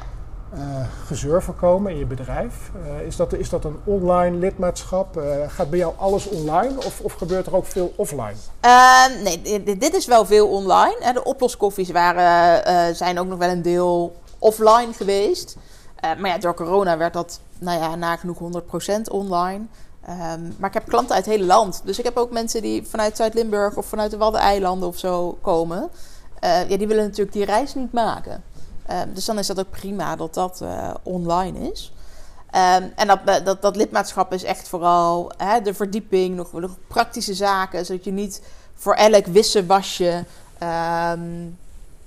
[0.51, 0.61] Eh,
[1.07, 2.71] gezeur voorkomen in je bedrijf.
[2.85, 5.17] Eh, is, dat, is dat een online lidmaatschap?
[5.17, 8.35] Eh, gaat bij jou alles online of, of gebeurt er ook veel offline?
[8.61, 11.13] Ehm, nee, dit, dit is wel veel online.
[11.13, 15.57] De oploskoffies waren, zijn ook nog wel een deel offline geweest.
[16.01, 19.65] Maar ja, door corona werd dat nou ja, nagenoeg 100% online.
[20.05, 21.83] Ehm, maar ik heb klanten uit het hele land.
[21.85, 25.91] Dus ik heb ook mensen die vanuit Zuid-Limburg of vanuit de Waddeneilanden of zo komen.
[26.41, 28.43] Ja, die willen natuurlijk die reis niet maken.
[28.91, 31.93] Ehm, dus dan is dat ook prima dat dat eh, online is.
[32.51, 37.35] Ehm, en dat, dat, dat lidmaatschap is echt vooral hè, de verdieping, nog, nog praktische
[37.35, 38.43] zaken, zodat je niet
[38.75, 40.25] voor elk wisselwasje
[40.59, 41.49] ehm,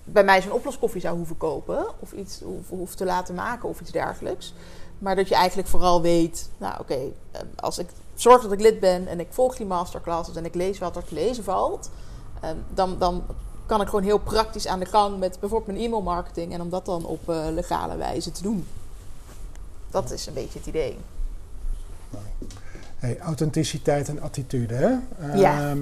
[0.03, 3.91] bij mij zo'n oploskoffie zou hoeven kopen of iets hoeft te laten maken of iets
[3.91, 4.53] dergelijks.
[4.99, 6.99] Maar dat je eigenlijk vooral weet, nou oké,
[7.55, 10.79] als ik zorg dat ik lid ben en ik volg die masterclasses en ik lees
[10.79, 11.89] wat er te lezen valt,
[12.73, 13.23] dan, dan
[13.73, 16.86] kan ik gewoon heel praktisch aan de gang met bijvoorbeeld mijn e-mailmarketing en om dat
[16.86, 18.67] dan op eh, legale wijze te doen.
[19.89, 20.97] Dat is een beetje het idee.
[22.95, 24.75] Hey, authenticiteit en attitude.
[24.75, 24.89] Hè?
[25.33, 25.69] Ja.
[25.69, 25.81] Ehm,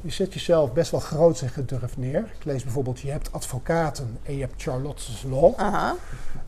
[0.00, 2.18] je zet jezelf best wel groot en gedurfd neer.
[2.38, 5.54] Ik lees bijvoorbeeld, je hebt advocaten en je hebt Charlotte's Law.
[5.56, 5.94] Aha.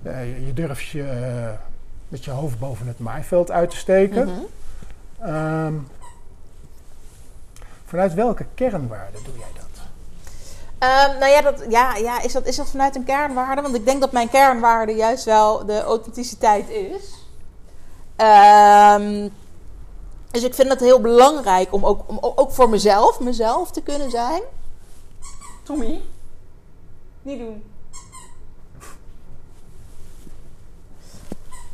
[0.03, 1.51] Eh, je, je durft je eh,
[2.09, 4.27] met je hoofd boven het maaiveld uit te steken.
[4.27, 4.41] Mhm.
[5.19, 5.75] Ehm,
[7.85, 9.72] vanuit welke kernwaarden doe jij dat?
[10.83, 13.63] Ehm, nou ja, dat, ja, ja is, dat, is dat vanuit een kernwaarde?
[13.63, 17.15] Want ik denk dat mijn kernwaarde juist wel de authenticiteit is.
[18.17, 19.29] Ehm,
[20.31, 24.11] dus ik vind het heel belangrijk om ook, om ook voor mezelf, mezelf te kunnen
[24.11, 24.43] zijn.
[25.63, 26.03] Tommy,
[27.23, 27.65] niet doen.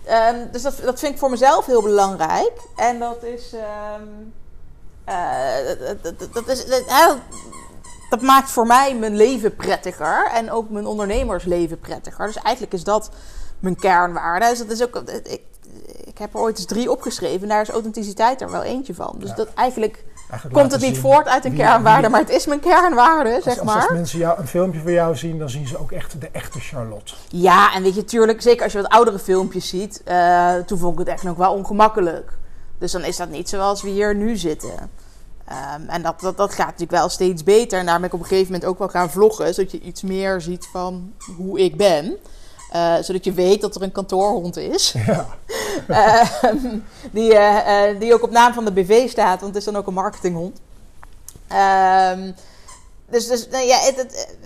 [0.04, 2.52] Ehm, dus dat, dat vind ik voor mezelf heel belangrijk.
[2.76, 3.52] En dat is.
[5.04, 5.64] eh,
[6.02, 7.14] dat, dat, is dat, hè,
[8.08, 10.30] dat maakt voor mij mijn leven prettiger.
[10.34, 12.26] En ook mijn ondernemersleven prettiger.
[12.26, 13.10] Dus eigenlijk is dat
[13.58, 14.48] mijn kernwaarde.
[14.48, 14.96] Dus dat is ook.
[15.22, 15.40] Ik,
[16.04, 17.42] ik heb er ooit eens drie opgeschreven.
[17.42, 19.14] En daar is authenticiteit er wel eentje van.
[19.18, 19.34] Dus Ja.
[19.34, 22.00] dat eigenlijk Eigenlijk komt het niet voort uit een wie- kernwaarde.
[22.02, 23.92] wie- Maar het is mijn kernwaarde, als, zeg als, als maar.
[23.92, 27.14] mensen jou, een filmpje van jou zien, dan zien ze ook echt de echte Charlotte.
[27.28, 30.92] Ja, en weet je, tuurlijk, zeker als je wat oudere filmpjes ziet, eh, toen vond
[30.92, 32.32] ik het echt nog wel ongemakkelijk.
[32.78, 34.90] Dus dan is dat niet zoals we hier nu zitten.
[35.48, 37.78] Ehm, en dat, dat, dat gaat natuurlijk wel steeds beter.
[37.78, 40.02] En daar ben ik op een gegeven moment ook wel gaan vloggen, zodat je iets
[40.02, 42.16] meer ziet van hoe ik ben.
[42.70, 44.94] Eh, zodat je weet dat er een kantoorhond is.
[45.06, 45.26] Ja,
[46.42, 46.78] Ehm,
[47.12, 49.76] die, eh, eh, die ook op naam van de BV staat, want het is dan
[49.76, 50.60] ook een marketinghond.
[51.48, 52.32] Ehm,
[53.10, 54.36] dus, dus nou ja, het, het-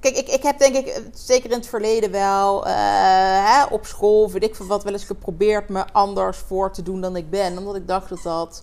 [0.00, 4.42] kijk, ik, ik heb denk ik, zeker in het verleden wel hè, op school, weet
[4.44, 7.58] ik veel wat, wel eens geprobeerd me anders voor te doen dan ik ben.
[7.58, 8.62] Omdat ik dacht dat dat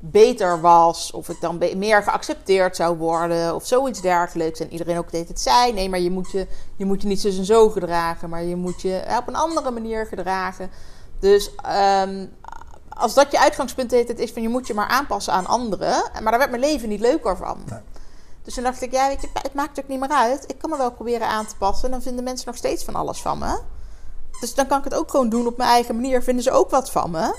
[0.00, 4.60] beter was, of ik dan meer geaccepteerd zou worden, of zoiets dergelijks.
[4.60, 7.20] En iedereen ook deed het zei, nee, maar je moet je, je, moet je niet
[7.20, 10.70] zo en zo gedragen, maar je moet je eh, op een andere manier gedragen.
[11.18, 12.26] Dus ehm,
[12.88, 16.10] als dat je uitgangspunt het is van je moet je maar aanpassen aan anderen.
[16.12, 17.58] Maar daar werd mijn leven niet leuker van.
[17.70, 17.80] Nee.
[18.42, 20.44] Dus toen dacht ik, ja, weet je, het maakt ook niet meer uit.
[20.46, 21.84] Ik kan me wel proberen aan te passen.
[21.84, 23.60] En dan vinden mensen nog steeds van alles van me.
[24.40, 26.22] Dus dan kan ik het ook gewoon doen op mijn eigen manier.
[26.22, 27.34] Vinden ze ook wat van me.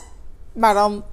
[0.54, 1.04] Maar dan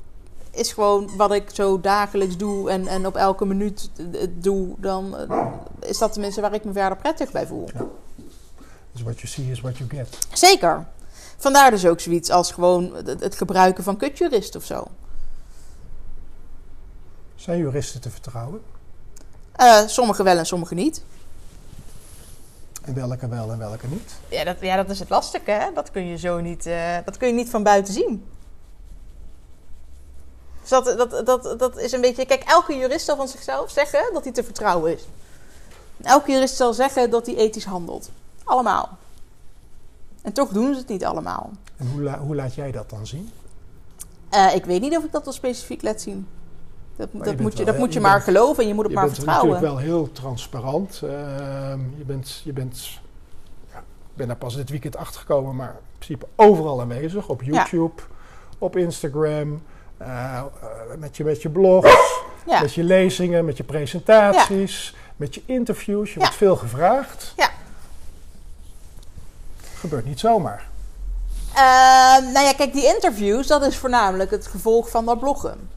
[0.57, 4.75] is gewoon wat ik zo dagelijks doe en, en op elke minuut eh, doe.
[4.79, 5.47] Dan eh,
[5.81, 7.69] is dat tenminste waar ik me verder prettig bij voel.
[8.93, 10.19] dus what you see is what you get.
[10.33, 10.87] Zeker.
[11.37, 14.87] Vandaar dus ook zoiets als gewoon het, gebruiken van kutjurist of zo.
[17.35, 18.61] Zijn juristen te vertrouwen?
[19.61, 21.03] Uh, sommige wel en sommige niet.
[22.83, 24.15] En welke wel en welke niet?
[24.29, 25.51] Ja, dat, ja, dat is het lastige.
[25.51, 25.73] Hè?
[25.75, 28.25] Dat kun je zo niet, uh, dat kun je niet van buiten zien.
[30.69, 32.27] Dus dat, dat, dat, dat is een beetje.
[32.27, 35.07] Kijk, elke jurist zal van zichzelf zeggen dat hij te vertrouwen is.
[36.03, 38.11] Elke jurist zal zeggen dat hij ethisch handelt.
[38.45, 38.99] Allemaal.
[40.23, 41.51] En toch doen ze het niet allemaal.
[41.77, 43.31] En hoe, la hoe laat jij dat dan zien?
[44.35, 46.29] Uh, ik weet niet of ik dat wel specifiek laat zien.
[46.97, 49.47] Dat, dat moet je, dat moet je, maar geloven en je moet het maar vertrouwen.
[49.47, 51.01] Je bent natuurlijk wel heel transparant.
[51.05, 51.11] Uh,
[51.97, 52.89] je bent, je bent
[53.73, 57.29] ja, ik ben daar pas dit weekend achter gekomen, maar in principe overal aanwezig.
[57.29, 58.57] Op YouTube, ja.
[58.59, 59.63] op Instagram,
[60.01, 60.43] uh,
[60.99, 62.61] met, je, met je blogs, ja.
[62.61, 66.13] met je lezingen, met je presentaties, met je interviews.
[66.13, 67.33] Je wordt veel gevraagd.
[67.37, 67.51] Ja.
[69.75, 70.69] Gebeurt niet zomaar.
[71.53, 75.71] Uh, nou ja, kijk, die interviews, dat is voornamelijk het gevolg van dat bloggen.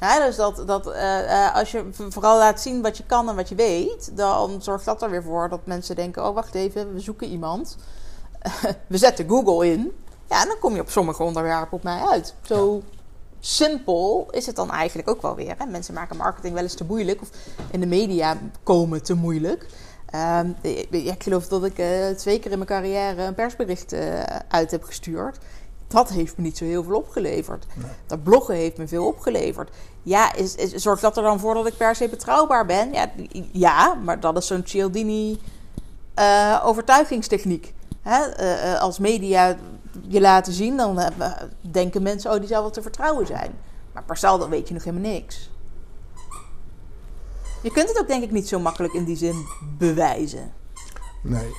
[0.00, 3.48] Ja, dus dat, dat uh, als je vooral laat zien wat je kan en wat
[3.48, 7.00] je weet, dan zorgt dat er weer voor dat mensen denken: oh, wacht even, we
[7.00, 7.76] zoeken iemand.
[8.86, 9.92] we zetten Google in.
[10.28, 12.34] Ja, en dan kom je op sommige onderwerpen op mij uit.
[12.42, 12.82] Zo
[13.40, 15.54] simpel is het dan eigenlijk ook wel weer.
[15.58, 15.66] Hè?
[15.66, 17.30] Mensen maken marketing wel eens te moeilijk, of
[17.70, 19.66] in de media komen te moeilijk.
[20.14, 20.56] Um,
[20.90, 24.84] ik geloof dat ik uh, twee keer in mijn carrière een persbericht uh, uit heb
[24.84, 25.38] gestuurd
[25.88, 27.66] dat heeft me niet zo heel veel opgeleverd.
[28.06, 29.70] Dat bloggen heeft me veel opgeleverd.
[30.02, 32.92] Ja, is, is, zorgt dat er dan voor dat ik per se betrouwbaar ben?
[32.92, 33.10] Ja,
[33.52, 35.40] ja maar dat is zo'n Cialdini
[36.18, 37.74] uh, overtuigingstechniek.
[38.02, 38.78] Hè?
[38.78, 39.56] Als media
[40.06, 41.00] je laten zien, dan
[41.60, 42.30] denken mensen...
[42.32, 43.50] oh, die zou wel te vertrouwen zijn.
[43.92, 45.50] Maar per saldo weet je nog helemaal niks.
[47.62, 49.46] Je kunt het ook denk ik niet zo makkelijk in die zin
[49.78, 50.52] bewijzen.
[51.22, 51.52] Nee.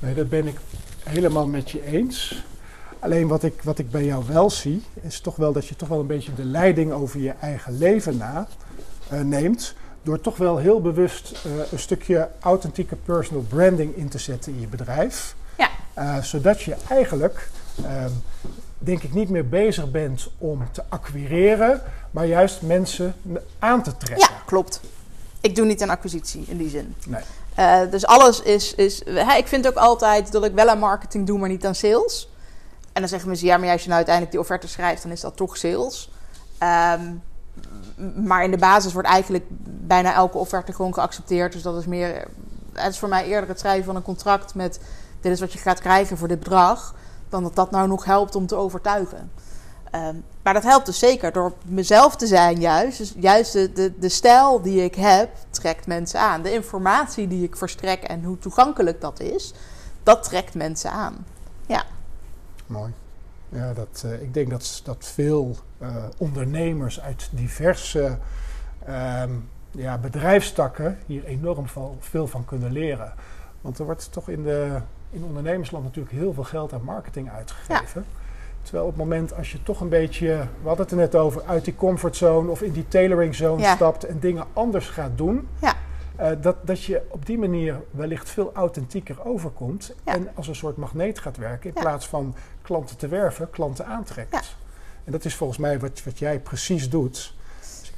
[0.00, 0.58] Nee, dat ben ik
[1.02, 2.44] helemaal met je eens.
[2.98, 5.88] Alleen wat ik, wat ik bij jou wel zie, is toch wel dat je toch
[5.88, 8.48] wel een beetje de leiding over je eigen leven na
[9.12, 9.74] uh, neemt.
[10.02, 14.60] Door toch wel heel bewust uh, een stukje authentieke personal branding in te zetten in
[14.60, 15.36] je bedrijf.
[15.58, 15.68] Ja.
[15.98, 17.50] Uh, zodat je eigenlijk,
[17.84, 18.10] ehm,
[18.78, 23.14] denk ik, niet meer bezig bent om te acquireren, maar juist mensen
[23.58, 24.28] aan te trekken.
[24.34, 24.80] Ja, klopt.
[25.40, 26.94] Ik doe niet een acquisitie in die zin.
[27.06, 27.22] Nee.
[27.58, 28.74] Uh, dus alles is.
[28.74, 31.74] is hè, ik vind ook altijd dat ik wel aan marketing doe, maar niet aan
[31.74, 32.28] sales.
[32.92, 35.20] En dan zeggen mensen: ja, maar als je nou uiteindelijk die offerte schrijft, dan is
[35.20, 36.10] dat toch sales.
[36.62, 37.22] Um,
[38.26, 39.44] maar in de basis wordt eigenlijk
[39.86, 41.52] bijna elke offerte gewoon geaccepteerd.
[41.52, 42.28] Dus dat is meer.
[42.72, 44.80] Het is voor mij eerder het schrijven van een contract met:
[45.20, 46.94] dit is wat je gaat krijgen voor dit bedrag.
[47.28, 49.30] Dan dat dat nou nog helpt om te overtuigen.
[49.94, 52.98] Um, maar dat helpt dus zeker door mezelf te zijn, juist.
[52.98, 56.42] Dus juist de, de, de stijl die ik heb, trekt mensen aan.
[56.42, 59.54] De informatie die ik verstrek en hoe toegankelijk dat is,
[60.02, 61.26] dat trekt mensen aan.
[61.66, 61.84] Ja.
[62.66, 62.92] Mooi.
[63.48, 68.18] Ja, dat, uh, ik denk dat, dat veel uh, ondernemers uit diverse
[68.88, 71.66] um, ja, bedrijfstakken hier enorm
[71.98, 73.12] veel van kunnen leren.
[73.60, 78.04] Want er wordt toch in, de, in ondernemersland natuurlijk heel veel geld aan marketing uitgegeven.
[78.08, 78.16] Ja.
[78.62, 80.26] Terwijl op het moment als je toch een beetje,
[80.62, 83.74] we hadden het er net over, uit die comfortzone of in die tailoring zone ja.
[83.74, 85.48] stapt en dingen anders gaat doen.
[85.60, 85.74] Ja.
[86.20, 89.94] Uh, dat, dat je op die manier wellicht veel authentieker overkomt.
[90.04, 90.14] Ja.
[90.14, 91.74] En als een soort magneet gaat werken.
[91.74, 94.56] In plaats van klanten te werven, klanten aantrekt.
[95.04, 97.34] En dat is volgens mij wat, wat jij precies doet.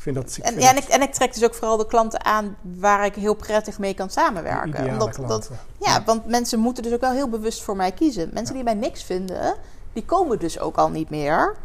[0.00, 1.76] Ik vind dat, ik en, vind ja, en, ik, en ik trek dus ook vooral
[1.76, 4.90] de klanten aan waar ik heel prettig mee kan samenwerken.
[4.90, 8.30] Omdat, dat, ja, want mensen moeten dus ook wel heel bewust voor mij kiezen.
[8.32, 9.54] Mensen die mij niks vinden,
[9.92, 11.56] die komen dus ook al niet meer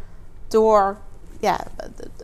[0.48, 0.96] door
[1.40, 1.58] ja,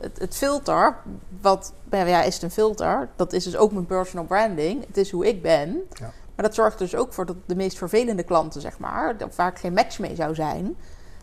[0.01, 0.96] het, het, filter.
[1.40, 3.09] Wat ja, is het een filter?
[3.16, 4.87] Dat is dus ook mijn personal branding.
[4.87, 5.81] Het is hoe ik ben.
[5.92, 6.12] Ja.
[6.35, 9.59] Maar dat zorgt dus ook voor dat de meest vervelende klanten, zeg maar, waar ik
[9.59, 10.77] geen match mee zou zijn,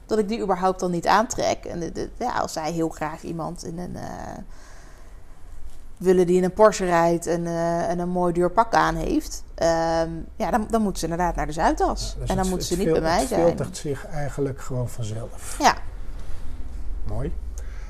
[0.05, 1.65] dat ik die überhaupt dan niet aantrek.
[1.65, 3.95] En de, de, ja, als zij heel graag iemand in een.
[3.95, 4.37] Uh,
[5.99, 9.43] willen die in een Porsche rijdt en, uh, en een mooi duur pak aan heeft,
[9.55, 12.13] um, ja, dan, dan moeten ze inderdaad naar de Zuidas.
[12.13, 13.39] Ja, dus en dan het, moeten ze niet bij mij zijn.
[13.39, 15.55] Het filtert zich eigenlijk gewoon vanzelf.
[15.59, 15.75] Ja.
[17.07, 17.33] Mooi.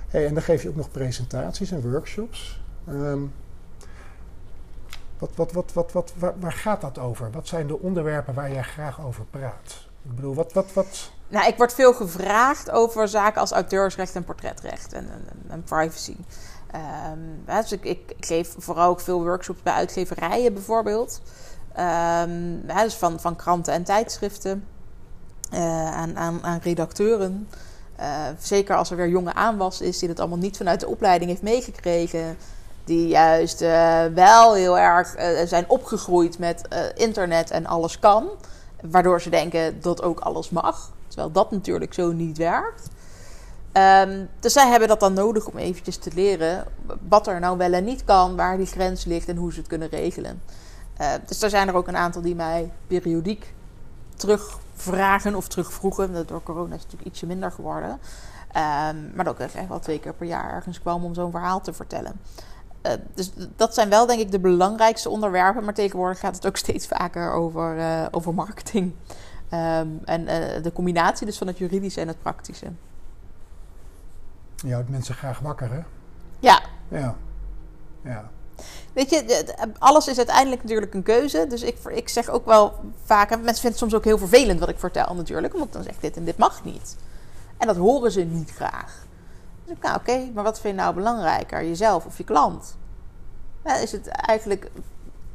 [0.08, 2.62] Hey, en dan geef je ook nog presentaties en workshops.
[2.90, 3.34] Um,
[5.18, 7.32] wat, wat, wat, wat, wat, waar, waar, gaat dat over?
[7.32, 9.88] Wat zijn de onderwerpen waar jij graag over praat?
[10.04, 11.12] Ik bedoel, wat, wat, wat...
[11.28, 16.16] Nou, ik word veel gevraagd over zaken als auteursrecht en portretrecht en, en, en privacy.
[16.76, 21.22] Um, dus ik, ik, geef vooral ook veel workshops bij uitgeverijen bijvoorbeeld.
[21.80, 24.66] Um, dus van, van kranten en tijdschriften.
[25.54, 27.48] Uh, aan, aan, aan redacteuren.
[28.00, 31.30] Uh, zeker als er weer jonge aanwas is die het allemaal niet vanuit de opleiding
[31.30, 32.38] heeft meegekregen.
[32.84, 35.16] Die juist uh, wel heel erg
[35.48, 38.30] zijn opgegroeid met internet en alles kan.
[38.82, 40.92] Waardoor ze denken dat ook alles mag.
[41.08, 42.90] Terwijl dat natuurlijk zo niet werkt.
[43.72, 46.66] Ehm, dus zij hebben dat dan nodig om eventjes te leren
[47.08, 49.68] wat er nou wel en niet kan, waar die grens ligt en hoe ze het
[49.68, 50.42] kunnen regelen.
[51.02, 53.54] Uh, dus er zijn er ook een aantal die mij periodiek
[54.16, 56.28] terugvragen of terugvroegen.
[56.28, 57.90] Door corona is het natuurlijk ietsje minder geworden.
[57.90, 61.74] Um, maar ook echt wel twee keer per jaar ergens kwam om zo'n verhaal te
[61.74, 62.20] vertellen.
[62.86, 65.64] Uh, dus dat zijn wel denk ik de belangrijkste onderwerpen.
[65.64, 68.94] Maar tegenwoordig gaat het ook steeds vaker over, uh, over marketing.
[69.54, 70.26] Um, en
[70.62, 72.68] de combinatie dus van het juridische en het praktische.
[74.66, 75.80] Je houdt mensen graag wakker, hè?
[76.40, 76.62] Ja.
[76.88, 77.16] Ja.
[78.04, 78.30] Ja.
[78.94, 79.46] Weet je,
[79.80, 81.46] alles is uiteindelijk natuurlijk een keuze.
[81.50, 83.30] Dus ik, ik zeg ook wel vaak...
[83.30, 85.54] Mensen vinden het soms ook heel vervelend wat ik vertel natuurlijk.
[85.54, 86.98] Omdat dan zeg ik dit en dit mag niet.
[87.58, 89.06] En dat horen ze niet graag.
[89.64, 91.64] Dus ik, nou oké, maar wat vind je nou belangrijker?
[91.64, 92.78] Jezelf of je klant?
[93.64, 94.72] Nou, is het eigenlijk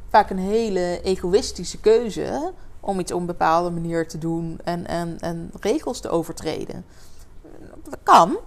[0.09, 2.53] vaak een hele egoïstische keuze...
[2.79, 6.85] om iets op een bepaalde manier te doen en, en, en regels te overtreden.
[7.83, 8.37] Dat kan.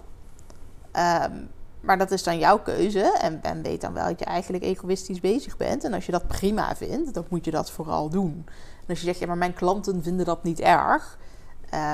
[0.93, 1.49] Um,
[1.79, 3.17] maar dat is dan jouw keuze.
[3.21, 5.83] En, en weet dan wel dat je eigenlijk egoïstisch bezig bent.
[5.83, 8.45] En als je dat prima vindt, dan moet je dat vooral doen.
[8.79, 11.17] En als je zegt, ja, maar mijn klanten vinden dat niet erg.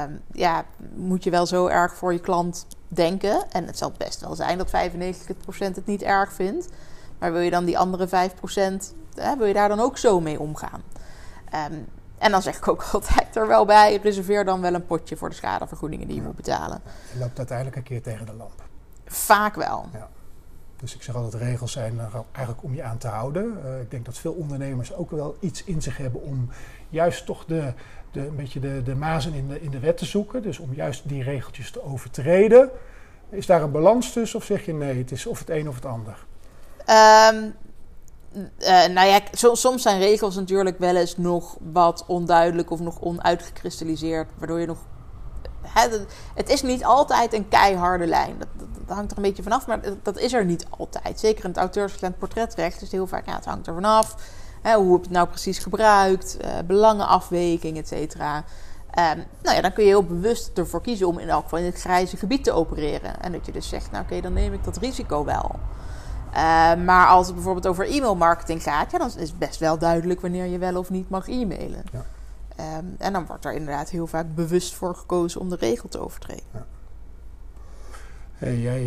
[0.06, 3.52] Um, ja, moet je wel zo erg voor je klant denken.
[3.52, 4.72] En het zal best wel zijn dat 95%
[5.58, 6.68] het niet erg vindt.
[7.20, 8.12] Maar wil je dan die andere 5%,
[9.16, 10.82] hè, wil je daar dan ook zo mee omgaan?
[11.72, 11.86] Um,
[12.18, 15.30] en dan zeg ik ook altijd er wel bij: reserveer dan wel een potje voor
[15.30, 16.82] de schadevergoedingen die je moet betalen.
[17.14, 18.64] Je loopt uiteindelijk een keer tegen de lamp.
[19.06, 19.86] Vaak wel.
[19.94, 20.10] Ja.
[20.76, 23.58] Dus ik zeg altijd, regels zijn er eigenlijk om je aan te houden.
[23.65, 26.50] Uh, ik denk dat veel ondernemers ook wel iets in zich hebben om
[26.89, 27.74] juist toch de,
[28.12, 30.41] de, een beetje de, de mazen in de, in de wet te zoeken.
[30.41, 32.70] Dus om juist die regeltjes te overtreden.
[33.30, 35.76] Is daar een balans tussen of zeg je nee, het is of het een of
[35.76, 36.26] het ander?
[36.80, 37.54] Um,
[38.60, 44.30] uh, nou ja, soms zijn regels natuurlijk wel eens nog wat onduidelijk of nog onuitgekristalliseerd.
[44.38, 44.86] Waardoor je nog
[46.34, 48.36] het is niet altijd een keiharde lijn.
[48.38, 51.19] Dat, hangt er een beetje vanaf, maar dat, is er niet altijd.
[51.19, 54.15] Zeker in het auteursgekend portretrecht is het heel vaak, ja, het hangt er vanaf.
[54.62, 58.38] Hoe heb je het nou precies gebruikt, uh, belangenafweking, et cetera.
[58.38, 61.65] Um, nou ja, dan kun je heel bewust ervoor kiezen om in elk geval in
[61.65, 63.21] het grijze gebied te opereren.
[63.21, 65.51] En dat je dus zegt, nou oké, dan neem ik dat risico wel.
[66.36, 70.45] Uh, maar als het bijvoorbeeld over e-mailmarketing gaat, ja, dan is best wel duidelijk wanneer
[70.45, 71.84] je wel of niet mag e-mailen.
[71.91, 72.06] Ja.
[72.60, 76.00] Um, en dan wordt er inderdaad heel vaak bewust voor gekozen om de regel te
[76.00, 76.46] overtreden.
[76.52, 76.65] Ja.
[78.50, 78.86] Jij,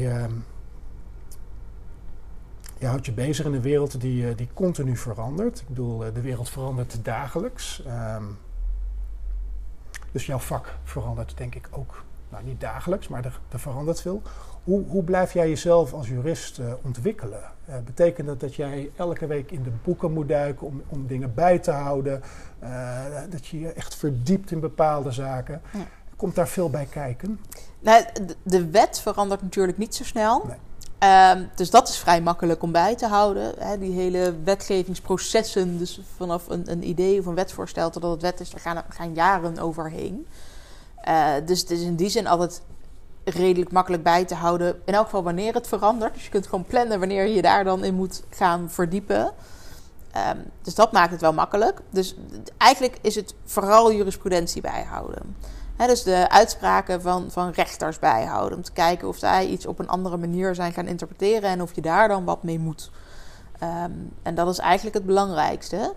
[2.78, 5.61] jij houdt je bezig in een wereld die, uh, die continu verandert.
[5.61, 7.83] Ik bedoel, uh, de wereld verandert dagelijks.
[7.87, 8.38] Um,
[10.12, 14.22] dus jouw vak verandert denk ik ook, nou niet dagelijks, maar er, er verandert veel.
[14.64, 17.42] Hoe, hoe blijf jij jezelf als jurist uh, ontwikkelen?
[17.68, 21.34] Uh, betekent dat dat jij elke week in de boeken moet duiken om, om dingen
[21.34, 22.22] bij te houden?
[22.62, 25.60] Uh, dat je je echt verdiept in bepaalde zaken?
[25.72, 25.86] Ja.
[26.16, 27.40] Komt daar veel bij kijken?
[27.80, 30.44] Nou, de, de wet verandert natuurlijk niet zo snel.
[30.46, 30.56] Nee.
[31.00, 33.54] Um, dus dat is vrij makkelijk om bij te houden.
[33.58, 38.40] Hè, die hele wetgevingsprocessen, dus vanaf een, een, idee of een wetsvoorstel totdat het wet
[38.40, 40.26] is, daar gaan, gaan jaren overheen.
[41.08, 42.62] Uh, dus het is in die zin altijd
[43.24, 44.80] redelijk makkelijk bij te houden.
[44.84, 46.14] In elk geval wanneer het verandert.
[46.14, 49.32] Dus je kunt gewoon plannen wanneer je daar dan in moet gaan verdiepen.
[50.30, 51.80] Um, dus dat maakt het wel makkelijk.
[51.90, 52.16] Dus
[52.56, 55.37] eigenlijk is het vooral jurisprudentie bijhouden.
[55.76, 58.58] He, dus de uitspraken van, van rechters bijhouden.
[58.58, 61.74] Om te kijken of zij iets op een andere manier zijn gaan interpreteren en of
[61.74, 62.90] je daar dan wat mee moet.
[63.62, 65.94] Um, en dat is eigenlijk het belangrijkste.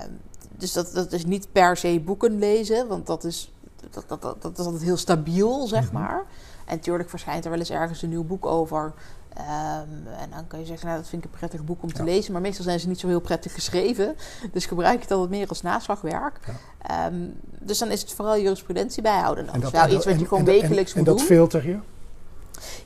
[0.00, 3.52] Um, dus dat, dat is niet per se boeken lezen, want dat is,
[3.90, 6.00] dat, dat, dat, dat is altijd heel stabiel, zeg mm-hmm.
[6.00, 6.24] maar.
[6.64, 8.92] En natuurlijk verschijnt er wel eens ergens een nieuw boek over.
[9.38, 12.04] Um, en dan kun je zeggen, nou, dat vind ik een prettig boek om te
[12.04, 12.32] lezen.
[12.32, 14.16] Maar meestal zijn ze niet zo heel prettig geschreven.
[14.52, 16.38] Dus gebruik ik dat wat meer als naslagwerk.
[16.46, 17.06] Ja.
[17.06, 19.46] Um, dus dan is het vooral jurisprudentie bijhouden.
[19.46, 21.16] Dat is wel iets wat je gewoon en, wekelijks en, moet en doen.
[21.16, 21.78] dat filter je?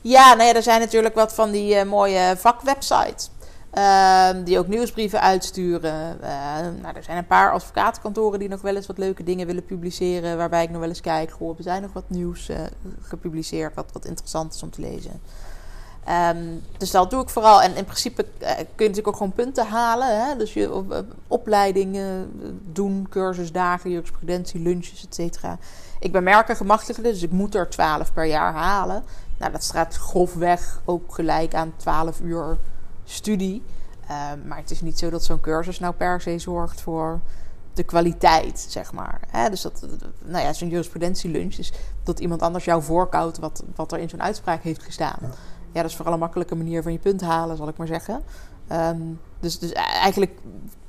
[0.01, 3.29] Ja, nou ja, er zijn natuurlijk wat van die uh, mooie vakwebsites.
[3.77, 6.17] Uh, die ook nieuwsbrieven uitsturen.
[6.23, 6.29] Uh,
[6.81, 10.37] nou, er zijn een paar advocatenkantoren die nog wel eens wat leuke dingen willen publiceren.
[10.37, 12.57] Waarbij ik nog wel eens kijk, goh, er zijn nog wat nieuws uh,
[13.01, 13.75] gepubliceerd.
[13.75, 15.21] Wat, wat interessant is om te lezen.
[16.09, 17.61] Um, dus dat doe ik vooral.
[17.61, 20.25] En in principe kun je natuurlijk ook gewoon punten halen.
[20.25, 20.35] Hè?
[20.35, 20.83] Dus je
[21.27, 22.31] opleidingen
[22.71, 25.57] doen, cursusdagen, jurisprudentie, lunches, et cetera.
[25.99, 29.03] Ik ben merkengemachtigde, dus ik moet er 12 per jaar halen.
[29.37, 32.57] Nou, dat staat grofweg ook gelijk aan 12 uur
[33.09, 33.63] studie.
[34.03, 37.19] Uh, maar het is niet zo dat zo'n cursus nou per se zorgt voor
[37.73, 39.19] de kwaliteit, zeg maar.
[39.29, 39.49] Hè?
[39.49, 39.87] Dus dat,
[40.25, 41.71] nou ja, zo'n jurisprudentielunch is
[42.03, 45.17] dat iemand anders jou voorkoudt wat, wat er in zo'n uitspraak heeft gestaan.
[45.21, 45.27] Ja.
[45.71, 45.81] ja.
[45.81, 48.23] dat is vooral een makkelijke manier van je punt halen, zal ik maar zeggen.
[48.67, 49.01] Ehm,
[49.39, 50.39] dus, dus eigenlijk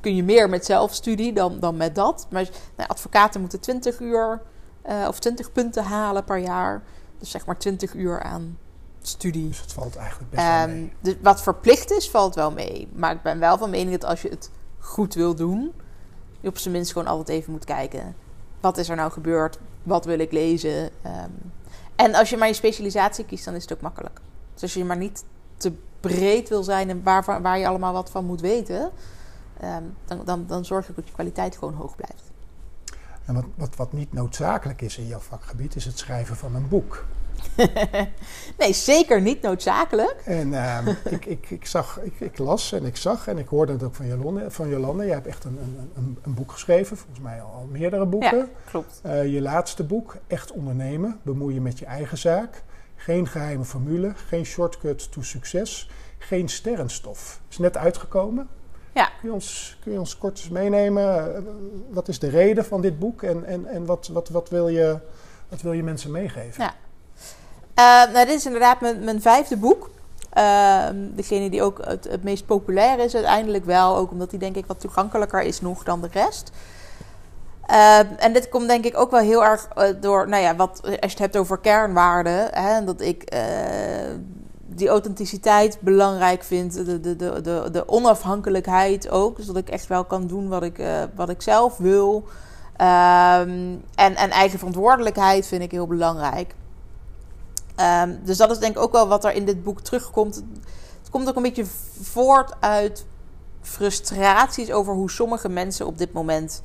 [0.01, 2.27] kun je meer met zelfstudie dan, dan met dat.
[2.31, 4.41] Maar nou, advocaten moeten 20 uur
[4.89, 6.83] uh, of 20 punten halen per jaar.
[7.19, 8.59] Dus zeg maar 20 uur aan
[9.09, 9.49] studie.
[9.49, 10.93] Dus het valt eigenlijk best wel mee.
[11.01, 12.89] Dus wat verplicht is, valt wel mee.
[12.93, 15.73] Maar ik ben wel van mening dat als je het goed wil doen,
[16.41, 18.17] je op zijn minst gewoon altijd even moet kijken.
[18.61, 19.59] Wat is er nou gebeurd?
[19.83, 20.91] Wat wil ik lezen?
[21.03, 21.31] Ehm,
[21.97, 24.21] en als je maar je specialisatie kiest, dan is het ook makkelijk.
[24.55, 25.25] Dus als je maar niet
[25.57, 28.91] te breed wil zijn en waar, waar je allemaal wat van moet weten,
[29.61, 32.23] ehm, dan, dan, dan zorg je dat je kwaliteit gewoon hoog blijft.
[33.25, 36.69] En wat, wat, wat niet noodzakelijk is in jouw vakgebied, is het schrijven van een
[36.69, 37.05] boek.
[38.59, 40.22] nee, zeker niet noodzakelijk.
[40.24, 43.72] En uh, ik, ik, ik, zag, ik, ik, las en ik zag en ik hoorde
[43.72, 44.51] het ook van Jolande.
[44.51, 45.05] Van Jolande.
[45.05, 45.59] Je hebt echt een,
[45.95, 48.39] een, een boek geschreven, volgens mij al, meerdere boeken.
[48.39, 49.01] Ja, klopt.
[49.07, 52.62] Uh, je laatste boek, Echt ondernemen, bemoei je met je eigen zaak.
[52.97, 57.41] Geen geheime formule, geen shortcut to succes, geen sterrenstof.
[57.51, 58.49] Is net uitgekomen.
[58.95, 59.11] Ja.
[59.20, 61.32] Kun, je ons, kun je ons kort eens meenemen?
[61.32, 61.39] Uh,
[61.91, 64.99] wat is de reden van dit boek en, en, en wat, wat, wat, wil je,
[65.49, 66.64] wat wil je mensen meegeven?
[66.64, 66.74] Ja.
[67.79, 69.91] Uh, nou, dit is inderdaad mijn, vijfde boek.
[70.39, 73.97] Uh, degene die ook het, meest populair is uiteindelijk wel.
[73.97, 76.51] Ook omdat die denk ik wat toegankelijker is nog dan de rest.
[77.70, 79.68] Uh, en dit komt denk ik ook wel heel erg
[80.01, 82.49] door, nou ja, wat, als je het hebt over kernwaarden.
[82.51, 83.33] Hè, dat ik
[84.66, 86.74] die authenticiteit belangrijk vind.
[86.74, 89.37] De, de, de, de, onafhankelijkheid ook.
[89.37, 90.83] Dus dat ik echt wel kan doen wat ik,
[91.14, 92.14] wat ik zelf wil.
[92.81, 96.55] Um, en, en eigen verantwoordelijkheid vind ik heel belangrijk.
[97.81, 100.35] Um, dus dat is denk ik ook wel wat er in dit boek terugkomt.
[101.01, 101.66] Het komt ook een beetje
[102.01, 103.07] voort uit
[103.61, 106.62] frustraties over hoe sommige mensen op dit moment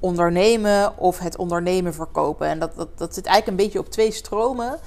[0.00, 2.46] ondernemen of het ondernemen verkopen.
[2.46, 4.78] En dat, dat, dat zit eigenlijk een beetje op twee stromen.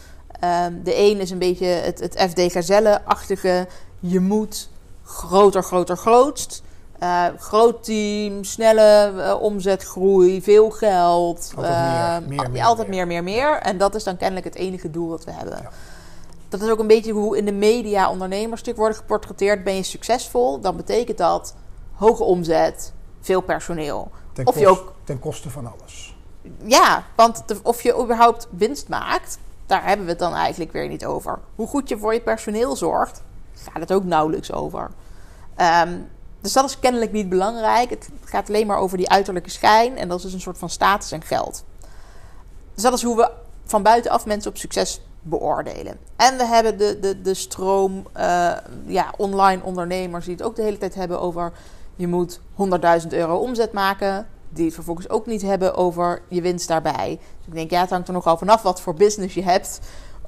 [0.44, 3.68] Um, de een is een beetje het, het FD Gazelle-achtige.
[4.00, 4.70] Je moet
[5.04, 6.64] groter, groter, grootst.
[7.04, 11.52] Uh, groot team, snelle uh, omzetgroei, veel geld.
[11.56, 13.58] Altijd, uh, meer, meer, meer, altijd meer, meer, meer.
[13.58, 15.58] En dat is dan kennelijk het enige doel dat we hebben.
[15.62, 15.70] Ja.
[16.50, 19.64] Dat is ook een beetje hoe in de media ondernemersstuk worden geportretteerd.
[19.64, 21.56] Ben je succesvol, dan betekent dat
[21.94, 24.12] hoge omzet, veel personeel.
[24.34, 26.18] Ten, of kost, je ook, ten koste van alles.
[26.64, 30.88] Ja, want de, of je überhaupt winst maakt, daar hebben we het dan eigenlijk weer
[30.88, 31.40] niet over.
[31.56, 33.24] Hoe goed je voor je personeel zorgt,
[33.54, 34.90] gaat het ook nauwelijks over.
[35.86, 36.08] Um,
[36.42, 37.90] dus dat is kennelijk niet belangrijk.
[37.90, 39.98] Het gaat alleen maar over die uiterlijke schijn.
[39.98, 41.64] En dat is dus een soort van status en geld.
[42.74, 43.32] Dus dat is hoe we
[43.66, 45.98] van buitenaf mensen op succes beoordelen.
[46.16, 48.52] En we hebben de, de, de stroom uh,
[48.86, 51.52] ja, online ondernemers die het ook de hele tijd hebben over...
[51.96, 52.40] je moet
[53.02, 54.28] 100.000 euro omzet maken.
[54.50, 57.20] Die het vervolgens ook niet hebben over je winst daarbij.
[57.38, 59.80] Dus ik denk, ja, het hangt er nogal vanaf wat voor business je hebt.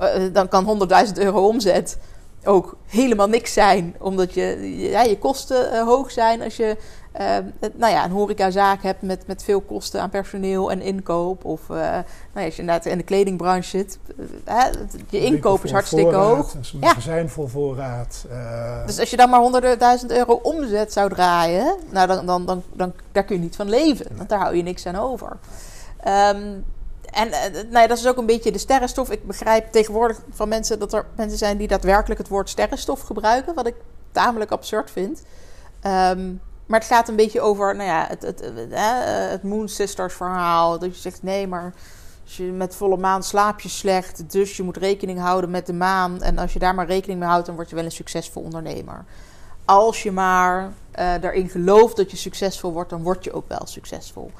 [0.02, 1.98] Uh, dan kan 100.000 euro omzet
[2.44, 6.78] ook helemaal niks zijn, omdat je, ja, je kosten uh, hoog zijn als je
[7.20, 7.38] uh,
[7.74, 11.46] nou ja, een horecazaak hebt met, met veel kosten aan personeel en inkoop.
[11.46, 14.00] Of uh, nou ja, als je inderdaad in de kledingbranche zit,
[15.10, 16.54] je inkoop is hartstikke voorraad, hoog.
[16.54, 18.26] Een magazijn vol voorraad.
[18.86, 22.94] Dus als je dan maar 100.000 euro omzet zou draaien, nou dan, dan, dan, dan,
[23.12, 25.38] daar kun je niet van leven, want daar hou je niks aan over.
[26.08, 26.66] Um,
[27.12, 29.12] en uh, nou ja, dat is ook een beetje de sterrenstof.
[29.12, 33.54] Ik begrijp tegenwoordig van mensen dat er mensen zijn die daadwerkelijk het woord sterrenstof gebruiken.
[33.54, 33.76] Wat ik
[34.12, 35.24] tamelijk absurd vind.
[35.84, 38.70] Um, maar het gaat een beetje over nou ja, het, het, het,
[39.32, 40.80] het Moon Sisters verhaal.
[40.80, 41.74] Dat je zegt nee, maar
[42.24, 44.32] als je met volle maan slaap je slecht.
[44.32, 46.22] Dus je moet rekening houden met de maan.
[46.22, 49.06] En als je daar maar rekening mee houdt, dan word je wel een succesvol ondernemer.
[49.66, 53.62] Als je maar uh, daarin gelooft dat je succesvol wordt, dan word je ook wel
[53.64, 54.32] succesvol.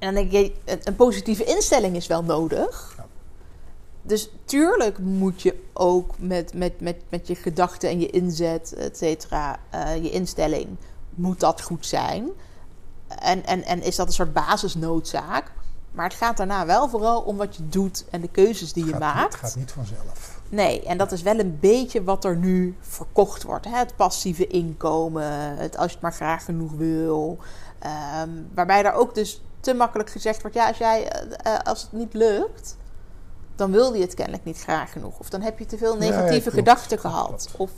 [0.00, 0.52] En dan denk je,
[0.84, 2.94] een positieve instelling is wel nodig.
[2.96, 3.06] Ja.
[4.02, 8.96] Dus tuurlijk moet je ook met, met, met, met je gedachten en je inzet, et
[8.96, 10.68] cetera, uh, je instelling,
[11.10, 12.28] moet dat goed zijn.
[13.08, 15.52] En, en, en is dat een soort basisnoodzaak.
[15.92, 18.90] Maar het gaat daarna wel vooral om wat je doet en de keuzes die je
[18.90, 19.32] gaat, maakt.
[19.32, 20.40] Het gaat niet vanzelf.
[20.48, 23.64] Nee, en dat is wel een beetje wat er nu verkocht wordt.
[23.64, 23.76] Hè?
[23.76, 27.38] Het passieve inkomen, het als je het maar graag genoeg wil.
[28.22, 31.12] Um, waarbij daar ook dus te makkelijk gezegd wordt: ja, als, jij,
[31.46, 32.76] uh, als het niet lukt,
[33.56, 35.18] dan wil je het kennelijk niet graag genoeg.
[35.18, 37.48] Of dan heb je te veel negatieve ja, gedachten gehad.
[37.56, 37.70] Of,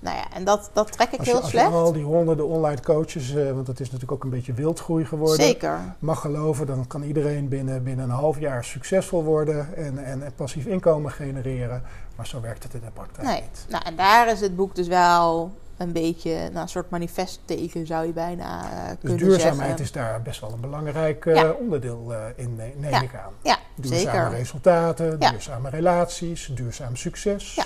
[0.00, 1.66] nou ja, en dat, dat trek ik je, heel als slecht.
[1.66, 4.52] Als je al die honderden online coaches, uh, want dat is natuurlijk ook een beetje
[4.52, 5.44] wildgroei geworden.
[5.44, 5.94] Zeker.
[5.98, 10.32] Mag geloven, dan kan iedereen binnen, binnen een half jaar succesvol worden en, en, en
[10.34, 11.82] passief inkomen genereren.
[12.16, 13.40] Maar zo werkt het in de praktijk nee.
[13.40, 13.66] niet.
[13.68, 17.86] Nou, en daar is het boek dus wel een beetje nou, een soort manifest tegen,
[17.86, 19.84] zou je bijna uh, dus kunnen duurzaamheid zeggen.
[19.84, 21.50] is daar best wel een belangrijk uh, Ja.
[21.50, 23.00] onderdeel uh, in, ne- neem Ja.
[23.02, 23.32] ik aan.
[23.42, 24.30] Ja, Duurzame zeker.
[24.30, 27.54] resultaten, duurzame relaties, duurzaam succes.
[27.54, 27.64] Ja.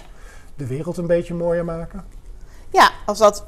[0.57, 2.05] De wereld een beetje mooier maken.
[2.71, 3.45] Ja, als dat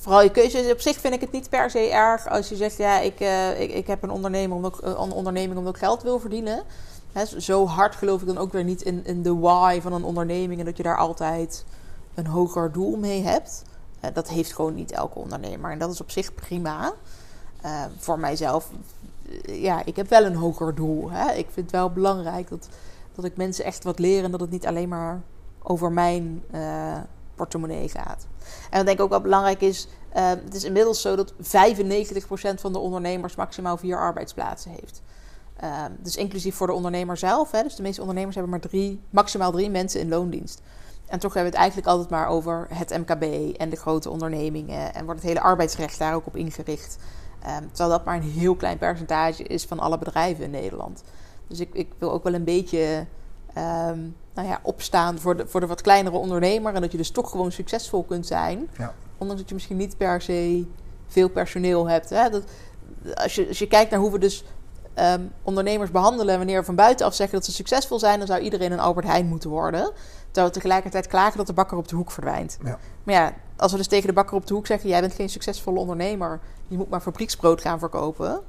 [0.00, 0.72] vooral je keuze is.
[0.72, 3.20] Op zich vind ik het niet per se erg als je zegt: ja, ik,
[3.58, 6.62] ik, ik heb een, ondernemer omdat, een onderneming omdat ik geld wil verdienen.
[7.38, 10.58] Zo hard geloof ik dan ook weer niet in, in de why van een onderneming
[10.60, 11.64] en dat je daar altijd
[12.14, 13.62] een hoger doel mee hebt.
[14.04, 16.92] Uh, dat heeft gewoon niet elke ondernemer en dat is op zich prima.
[17.64, 18.70] Uh, voor mijzelf,
[19.42, 21.10] ja, ik heb wel een hoger doel.
[21.10, 21.32] Hè.
[21.32, 22.68] Ik vind het wel belangrijk dat,
[23.14, 25.20] dat ik mensen echt wat leer en dat het niet alleen maar
[25.62, 26.42] over mijn
[27.34, 28.26] portemonnee gaat.
[28.70, 31.36] En wat denk ik ook wel belangrijk is, het is inmiddels zo dat 95%
[32.54, 35.02] van de ondernemers maximaal vier arbeidsplaatsen heeft.
[35.98, 37.50] Dus inclusief voor de ondernemer zelf.
[37.50, 40.62] Hè, dus de meeste ondernemers hebben maar drie, maximaal drie mensen in loondienst.
[41.14, 44.94] En toch hebben we het eigenlijk altijd maar over het MKB en de grote ondernemingen.
[44.94, 46.96] En wordt het hele arbeidsrecht daar ook op ingericht.
[47.46, 51.02] Um, terwijl dat maar een heel klein percentage is van alle bedrijven in Nederland.
[51.46, 53.06] Dus ik, ik wil ook wel een beetje
[53.48, 56.74] um, nou ja, opstaan voor de, voor de wat kleinere ondernemer.
[56.74, 58.68] En dat je dus toch gewoon succesvol kunt zijn.
[58.78, 58.94] Ja.
[59.18, 60.66] Ondanks dat je misschien niet per se
[61.06, 62.10] veel personeel hebt.
[62.10, 62.30] Hè?
[62.30, 62.44] Dat,
[63.14, 64.44] als, je, als je kijkt naar hoe we dus
[64.98, 66.36] um, ondernemers behandelen.
[66.36, 68.18] wanneer we van buitenaf zeggen dat ze succesvol zijn.
[68.18, 69.92] dan zou iedereen een Albert Heijn moeten worden.
[70.24, 72.58] Terwijl we tegelijkertijd klagen dat de bakker op de hoek verdwijnt.
[72.64, 72.78] Ja.
[73.02, 75.28] Maar ja, als we dus tegen de bakker op de hoek zeggen: jij bent geen
[75.28, 76.40] succesvolle ondernemer.
[76.68, 78.42] je moet maar fabrieksbrood gaan verkopen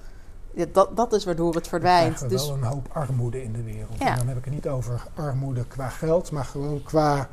[0.55, 2.19] ja, dat, dat is waardoor het verdwijnt.
[2.19, 2.47] Er is dus...
[2.47, 3.97] wel een hoop armoede in de wereld.
[3.97, 7.29] En dan heb ik het niet over armoede qua geld, maar gewoon qua...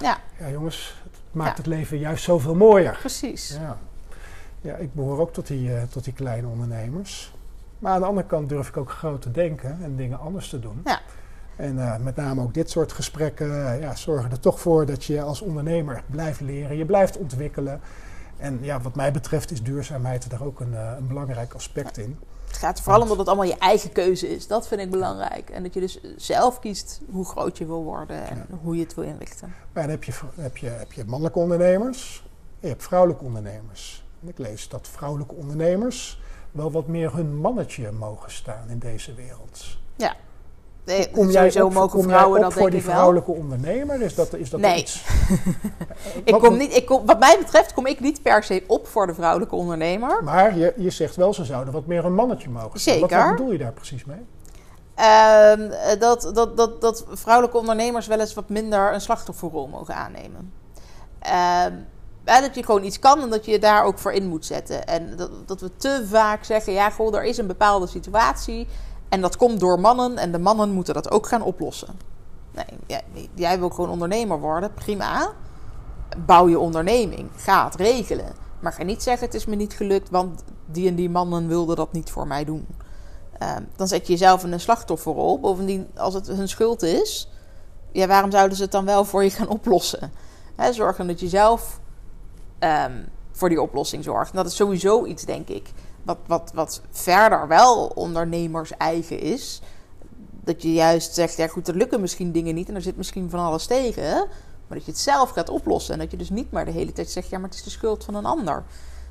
[0.00, 2.96] Ja, ja jongens, het maakt het leven juist zoveel mooier.
[2.98, 3.56] Precies.
[3.60, 3.78] Ja,
[4.60, 7.33] ja ik behoor ook tot die, uh, tot die kleine ondernemers.
[7.84, 10.58] Maar aan de andere kant durf ik ook groot te denken en dingen anders te
[10.58, 10.80] doen.
[10.84, 11.00] Ja.
[11.56, 15.04] En uh, met name ook dit soort gesprekken uh, ja, zorgen er toch voor dat
[15.04, 17.80] je als ondernemer blijft leren, je blijft ontwikkelen.
[18.36, 22.18] En ja, wat mij betreft is duurzaamheid er ook een, een belangrijk aspect in.
[22.46, 24.46] Het gaat vooral omdat het allemaal je eigen keuze is.
[24.46, 25.50] Dat vind ik belangrijk.
[25.50, 28.94] En dat je dus zelf kiest hoe groot je wil worden en hoe je het
[28.94, 29.54] wil inrichten.
[29.72, 32.22] Maar dan heb je, heb, je, heb je mannelijke ondernemers
[32.60, 34.04] en je hebt vrouwelijke ondernemers.
[34.22, 36.22] En ik lees dat vrouwelijke ondernemers
[36.54, 39.78] wel wat meer hun mannetje mogen staan in deze wereld.
[39.96, 40.16] Ja,
[40.84, 44.02] Nee, kom jij op, mogen vrouwen dat voor die vrouwelijke ondernemer?
[44.02, 44.78] Is dat, is dat nee.
[44.78, 45.04] iets?
[46.24, 49.06] ik kom niet, ik kom, wat mij betreft kom ik niet per se op voor
[49.06, 50.24] de vrouwelijke ondernemer.
[50.24, 52.80] Maar je, je zegt wel, ze zouden wat meer een mannetje mogen.
[52.80, 53.18] Zeker.
[53.18, 54.26] Wat, bedoel je daar precies mee?
[54.98, 55.52] Uh,
[55.98, 60.52] dat, dat, dat, dat vrouwelijke ondernemers wel eens wat minder een slachtofferrol mogen aannemen.
[61.26, 61.64] Uh,
[62.24, 64.86] dat je gewoon iets kan en dat je je daar ook voor in moet zetten.
[64.86, 68.66] En dat, dat we te vaak zeggen: ja, goh, er is een bepaalde situatie.
[69.08, 71.98] En dat komt door mannen en de mannen moeten dat ook gaan oplossen.
[72.50, 73.00] Nee,
[73.34, 75.32] jij, wil gewoon ondernemer worden, prima.
[76.26, 78.32] Bouw je onderneming, ga het regelen.
[78.60, 81.76] Maar ga niet zeggen: het is me niet gelukt, want die en die mannen wilden
[81.76, 82.66] dat niet voor mij doen.
[83.42, 85.40] Uh, dan zet je jezelf in een slachtofferrol.
[85.40, 87.28] Bovendien, als het hun schuld is,
[87.92, 90.12] ja, waarom zouden ze het dan wel voor je gaan oplossen?
[90.56, 91.80] Hè, zorgen dat je zelf
[92.60, 94.30] um, voor die oplossing zorgt.
[94.30, 99.60] En dat is sowieso iets, denk ik, wat, wat, wat verder wel ondernemers eigen is.
[100.40, 103.30] Dat je juist zegt, ja goed, er lukken misschien dingen niet en er zit misschien
[103.30, 104.12] van alles tegen.
[104.66, 105.94] Maar dat je het zelf gaat oplossen.
[105.94, 107.70] En dat je dus niet maar de hele tijd zegt, ja maar het is de
[107.70, 108.64] schuld van een ander.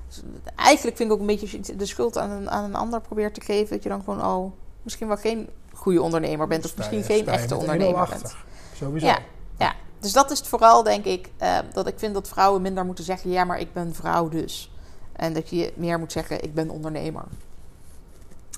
[0.08, 0.22] Dus
[0.56, 3.02] eigenlijk vind ik ook een beetje, als je de schuld aan een, aan een ander
[3.02, 6.66] probeert te geven, dat je dan gewoon al misschien wel geen goede ondernemer bent.
[6.66, 8.36] Of misschien geen echte ondernemer bent.
[8.76, 9.06] Sowieso.
[9.06, 9.20] Ja,
[9.58, 9.74] ja,
[10.04, 13.04] dus dat is het vooral, denk ik, uh, dat ik vind dat vrouwen minder moeten
[13.04, 14.72] zeggen, ja maar ik ben vrouw dus.
[15.14, 17.24] En dat je meer moet zeggen, ik ben ondernemer.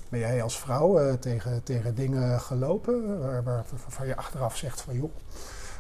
[0.10, 4.82] Ben jij als vrouw uh, tegen, tegen dingen gelopen waar, waar, waarvan je achteraf zegt
[4.82, 5.12] van joh,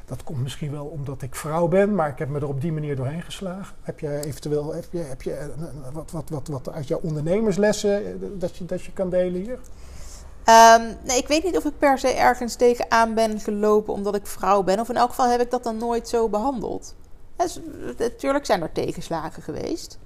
[0.05, 2.72] dat komt misschien wel omdat ik vrouw ben, maar ik heb me er op die
[2.72, 3.76] manier doorheen geslagen.
[3.82, 5.47] Heb je eventueel heb je, heb je eh,
[5.93, 9.59] wat, wat, wat, wat uit jouw ondernemerslessen eh, dat je, dat je kan delen hier?
[10.50, 14.28] Um, nee, ik weet niet of ik per se ergens tegenaan ben gelopen omdat ik
[14.28, 14.80] vrouw ben.
[14.80, 16.96] Of in elk geval heb ik dat dan nooit zo behandeld.
[17.98, 20.00] Natuurlijk zijn er tegenslagen geweest.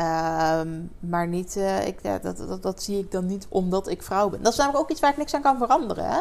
[0.00, 4.28] Um, maar niet, uh, ik, dat, dat, dat, zie ik dan niet omdat ik vrouw
[4.28, 4.42] ben.
[4.42, 6.10] Dat is namelijk ook iets waar ik niks aan kan veranderen.
[6.10, 6.20] Hè?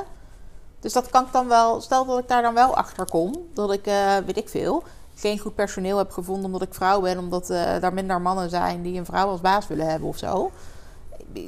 [0.80, 3.74] Dus dat kan ik dan wel, stel dat ik daar dan wel achter kom, dat
[3.74, 4.84] ik, uh, weet ik veel,
[5.16, 8.82] geen goed personeel heb gevonden omdat ik vrouw ben, omdat uh, daar minder mannen zijn
[8.82, 10.52] die een vrouw als baas willen hebben of zo.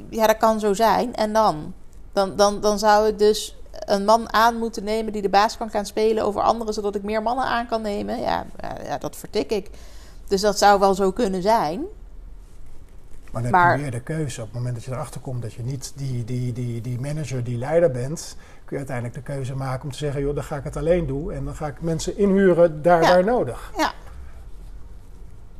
[0.08, 1.14] Ja, dat kan zo zijn.
[1.14, 1.74] En dan?
[2.12, 5.70] Dan, dan, dan zou ik dus een man aan moeten nemen die de baas kan
[5.70, 8.20] gaan spelen over anderen, zodat ik meer mannen aan kan nemen.
[8.20, 8.46] Ja,
[8.84, 9.70] ja dat vertik ik.
[10.28, 11.84] Dus dat zou wel zo kunnen zijn.
[13.32, 14.40] Maar dan heb je weer de keuze.
[14.40, 17.44] Op het moment dat je erachter komt dat je niet die, die, die, die manager,
[17.44, 20.56] die leider bent, kun je uiteindelijk de keuze maken om te zeggen, joh, dan ga
[20.56, 23.72] ik het alleen doen en dan ga ik mensen inhuren daar waar nodig.
[23.76, 23.92] Ja.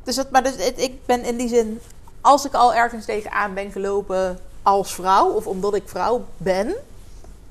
[0.03, 1.79] Dus, het, maar dus, ik ben in die zin,
[2.25, 6.75] als ik al ergens tegenaan ben gelopen als vrouw, of omdat ik vrouw ben,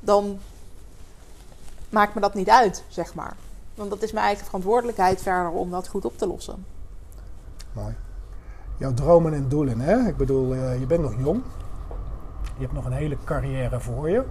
[0.00, 0.38] dan
[1.88, 3.36] maakt me dat niet uit, zeg maar.
[3.74, 6.66] Want dat is mijn eigen verantwoordelijkheid verder om dat goed op te lossen.
[7.72, 7.94] Mooi.
[8.76, 10.08] Jouw dromen en doelen, hè?
[10.08, 11.42] Ik bedoel, uh, je bent nog jong.
[12.56, 14.24] Je hebt nog een hele carrière voor je.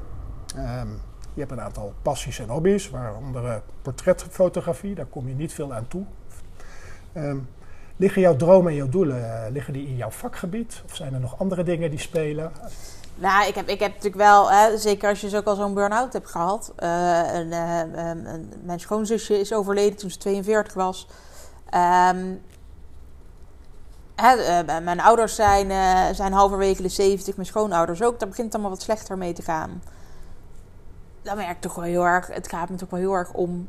[0.56, 1.02] Um,
[1.34, 4.96] je hebt een aantal passies en hobby's, waaronder uh, portretfotografie.
[4.96, 6.04] Daar kom je niet veel aan toe.
[7.14, 7.48] Um,
[7.96, 10.82] liggen jouw dromen en jouw doelen, uh, liggen die in jouw vakgebied?
[10.86, 12.52] Of zijn er nog andere dingen die spelen?
[13.16, 15.74] Nou, ik heb, ik heb natuurlijk wel, hè, zeker als je dus ook al zo'n
[15.74, 16.74] burn-out hebt gehad.
[16.80, 21.08] Uh, een, een, mijn schoonzusje is overleden toen ze 42 was.
[21.74, 22.10] Uh,
[24.84, 25.72] mijn ouders zijn,
[26.16, 28.20] zijn halverwege de 70, mijn schoonouders ook.
[28.20, 29.84] Daar begint het allemaal wat slechter mee te gaan.
[31.22, 33.68] Dan merk ik toch wel heel erg, het gaat me toch wel heel erg om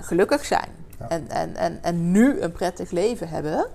[0.00, 0.87] gelukkig zijn.
[1.08, 3.66] En, en, en, en nu een prettig leven hebben.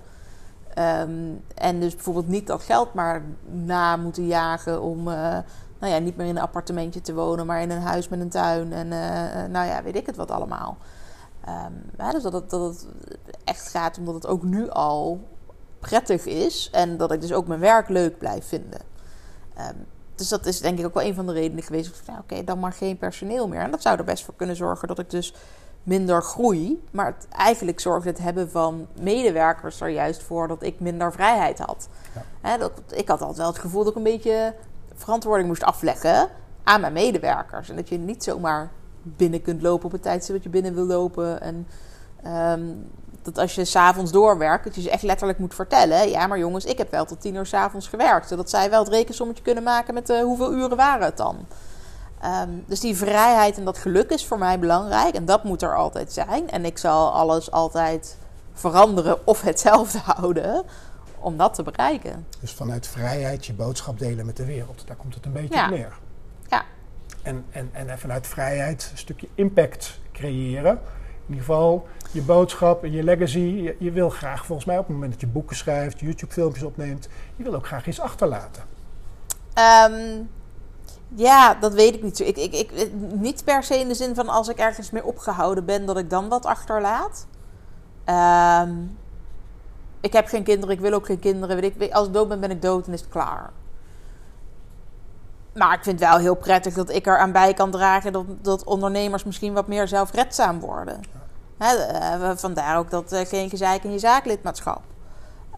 [0.78, 5.02] Um, en dus bijvoorbeeld niet dat geld maar na moeten jagen om
[5.78, 8.28] nou ja, niet meer in een appartementje te wonen, maar in een huis met een
[8.28, 8.72] tuin.
[8.72, 8.88] En
[9.50, 10.76] nou ja, weet ik het wat allemaal.
[11.48, 12.86] Um, dus dat het, dat
[13.44, 15.28] echt gaat omdat het ook nu al
[15.78, 16.68] prettig is.
[16.72, 18.80] En dat ik dus ook mijn werk leuk blijf vinden.
[19.58, 22.02] Um, dus dat is denk ik ook wel een van de redenen geweest.
[22.06, 23.60] Nou, Oké, dan maar geen personeel meer.
[23.60, 25.34] En dat zou er best voor kunnen zorgen dat ik dus
[25.84, 26.84] minder groei.
[26.90, 31.58] Maar het, eigenlijk zorgt het hebben van medewerkers er juist voor dat ik minder vrijheid
[31.58, 31.88] had.
[32.42, 32.56] Ja.
[32.56, 34.54] dat, ik had altijd wel het gevoel dat ik een beetje
[34.94, 36.28] verantwoording moest afleggen
[36.64, 37.68] aan mijn medewerkers.
[37.68, 38.70] En dat je niet zomaar
[39.02, 41.40] binnen kunt lopen op het tijdstip dat je binnen wil lopen.
[41.40, 41.66] En
[42.60, 42.86] um,
[43.22, 46.08] dat als je s'avonds doorwerkt, dat je ze echt letterlijk moet vertellen.
[46.08, 48.28] Ja, maar jongens, ik heb wel tot tien uur s'avonds gewerkt.
[48.28, 51.36] Zodat zij wel het rekensommetje kunnen maken met uh, hoeveel uren waren het dan.
[52.24, 55.14] Um, dus die vrijheid en dat geluk is voor mij belangrijk.
[55.14, 56.50] En dat moet er altijd zijn.
[56.50, 58.16] En ik zal alles altijd
[58.52, 60.64] veranderen of hetzelfde houden
[61.18, 62.26] om dat te bereiken.
[62.40, 64.82] Dus vanuit vrijheid je boodschap delen met de wereld.
[64.86, 65.64] Daar komt het een beetje ja.
[65.64, 65.92] op neer.
[66.48, 66.64] Ja.
[67.22, 70.80] En, en, en vanuit vrijheid een stukje impact creëren
[71.26, 73.38] in ieder geval je boodschap en je legacy.
[73.38, 77.08] Je, je, wil graag, volgens mij, op het moment dat je boeken schrijft, YouTube-filmpjes opneemt,
[77.36, 78.62] je wil ook graag iets achterlaten.
[79.90, 80.28] Um,
[81.08, 82.20] ja, dat weet ik niet.
[82.20, 85.64] Ik, ik, ik, niet per se in de zin van als ik ergens mee opgehouden
[85.64, 87.26] ben, dat ik dan wat achterlaat.
[88.64, 88.98] Um,
[90.00, 91.60] ik heb geen kinderen, ik wil ook geen kinderen.
[91.60, 93.50] Weet ik, als ik dood ben, ben ik dood en is het klaar.
[95.54, 98.24] Maar ik vind het wel heel prettig dat ik er aan bij kan dragen dat,
[98.42, 101.00] dat ondernemers misschien wat meer zelfredzaam worden.
[101.58, 102.36] Ja.
[102.36, 104.82] vandaar ook dat geen gezeik in je zaaklidmaatschap.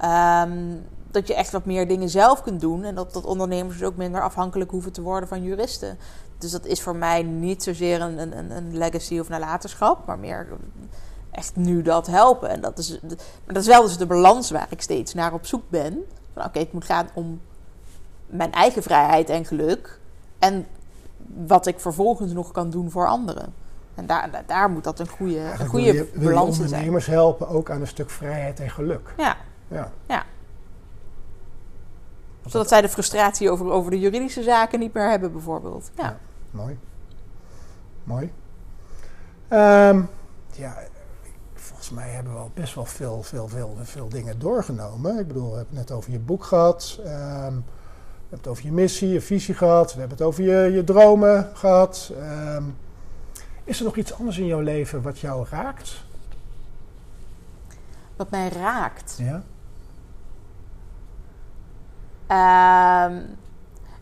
[0.04, 0.86] Um,
[1.16, 2.84] dat je echt wat meer dingen zelf kunt doen.
[2.84, 5.98] En dat, dat ondernemers dus ook minder afhankelijk hoeven te worden van juristen.
[6.38, 10.46] Dus dat is voor mij niet zozeer een, een, een legacy of nalatenschap, maar meer
[11.30, 12.48] echt nu dat helpen.
[12.48, 15.46] En dat is, maar dat is wel dus de balans waar ik steeds naar op
[15.46, 16.04] zoek ben.
[16.34, 17.40] Van oké, het moet gaan om
[18.26, 19.98] mijn eigen vrijheid en geluk.
[20.38, 20.66] En
[21.46, 23.54] wat ik vervolgens nog kan doen voor anderen.
[23.94, 26.68] En daar, daar moet dat een goede, een goede wil je, balans zijn.
[26.68, 29.14] ondernemers helpen ook aan een stuk vrijheid en geluk.
[29.16, 29.36] Ja.
[29.68, 29.92] Ja.
[30.06, 30.24] ja.
[32.46, 35.90] Zodat zij de frustratie over, over de juridische zaken niet meer hebben, bijvoorbeeld.
[35.96, 36.02] Ja.
[36.02, 36.18] ja
[36.50, 36.78] mooi.
[38.04, 38.32] Mooi.
[39.50, 40.08] Um,
[40.52, 40.76] ja,
[41.54, 45.18] volgens mij hebben we al best wel veel, veel, veel, veel dingen doorgenomen.
[45.18, 46.98] Ik bedoel, we hebben het net over je boek gehad.
[46.98, 49.92] Um, we hebben het over je missie, je visie gehad.
[49.92, 52.12] We hebben het over je, je dromen gehad.
[52.54, 52.76] Um,
[53.64, 56.04] is er nog iets anders in jouw leven wat jou raakt?
[58.16, 59.14] Wat mij raakt?
[59.18, 59.42] Ja.
[62.28, 63.36] Um,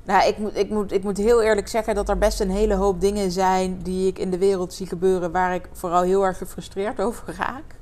[0.05, 2.75] nou, ik moet, ik, moet, ik moet heel eerlijk zeggen dat er best een hele
[2.75, 6.39] hoop dingen zijn die ik in de wereld zie gebeuren waar ik vooral heel erg
[6.39, 7.77] gefrustreerd over raak.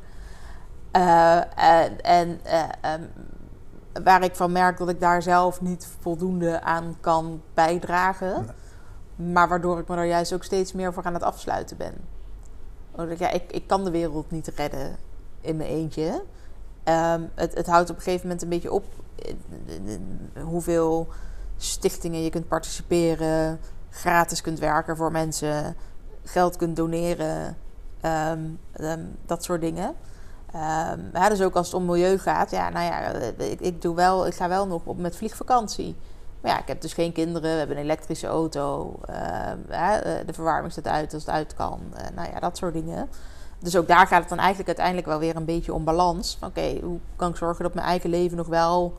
[0.96, 3.08] Uh, en en uh, um,
[4.04, 8.46] waar ik van merk dat ik daar zelf niet voldoende aan kan bijdragen.
[9.16, 11.94] Maar waardoor ik me er juist ook steeds meer voor aan het afsluiten ben.
[13.18, 14.96] Ja, ik, ik kan de wereld niet redden
[15.40, 16.22] in mijn eentje.
[16.84, 18.84] Um, het, het houdt op een gegeven moment een beetje op
[20.44, 21.08] hoeveel
[21.56, 23.60] stichtingen je kunt participeren,
[23.90, 25.76] gratis kunt werken voor mensen,
[26.24, 27.56] geld kunt doneren,
[28.02, 29.94] um, um, dat soort dingen.
[30.54, 33.00] Um, ja, dus ook als het om milieu gaat, ja, nou ja,
[33.36, 35.96] ik, ik, doe wel, ik ga wel nog op met vliegvakantie.
[36.40, 38.98] Maar ja, ik heb dus geen kinderen, we hebben een elektrische auto.
[39.10, 39.96] Uh,
[40.26, 41.80] de verwarming staat uit als het uit kan.
[42.14, 43.08] Nou ja, dat soort dingen.
[43.58, 46.38] Dus ook daar gaat het dan eigenlijk uiteindelijk wel weer een beetje om balans.
[46.42, 48.98] Oké, hoe kan ik zorgen dat mijn eigen leven nog wel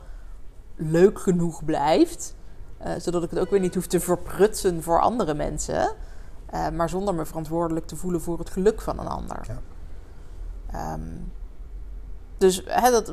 [0.76, 2.34] leuk genoeg blijft?
[2.86, 5.94] Uh, zodat ik het ook weer niet hoef te verprutsen voor andere mensen.
[6.72, 9.46] maar zonder me verantwoordelijk te voelen voor het geluk van een ander.
[9.46, 10.92] Ja.
[10.92, 11.32] Um,
[12.38, 13.12] dus hè, dat,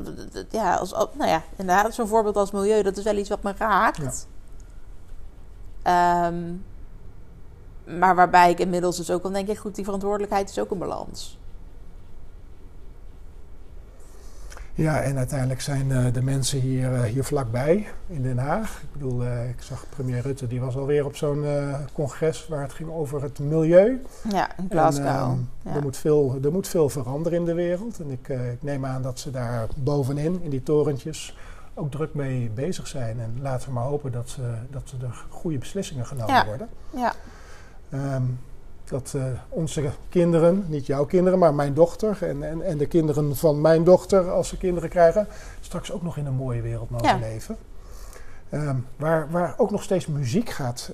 [0.50, 3.54] ja, als, nou ja, inderdaad, zo'n voorbeeld als milieu, dat is wel iets wat me
[3.58, 4.28] raakt.
[5.82, 6.26] Ja.
[6.26, 6.64] Um,
[7.84, 10.78] maar waarbij ik inmiddels dus ook wel denk, ik, goed, die verantwoordelijkheid is ook een
[10.78, 11.38] balans.
[14.74, 18.80] Ja, en uiteindelijk zijn uh, de mensen hier, uh, hier vlakbij in Den Haag.
[18.82, 21.44] Ik bedoel, uh, ik zag premier Rutte, die was alweer op zo'n
[21.92, 24.02] congres waar het ging over het milieu.
[24.30, 25.06] Ja, in Glasgow.
[25.06, 25.74] En, ehm, ja.
[25.74, 28.00] er, moet veel, er moet veel veranderen in de wereld.
[28.00, 31.36] En ik, ik neem aan dat ze daar bovenin, in die torentjes,
[31.74, 33.20] ook druk mee bezig zijn.
[33.20, 36.46] En laten we maar hopen dat, ze, dat er goede beslissingen genomen ja.
[36.46, 36.68] worden.
[36.90, 37.14] Ja.
[37.92, 38.38] Um,
[38.92, 43.36] dat uh, onze kinderen, niet jouw kinderen, maar mijn dochter en, en, en de kinderen
[43.36, 45.26] van mijn dochter, als ze kinderen krijgen,
[45.60, 47.18] straks ook nog in een mooie wereld mogen Ja.
[47.18, 47.56] leven.
[48.50, 50.92] Um, waar, waar ook nog steeds muziek gaat,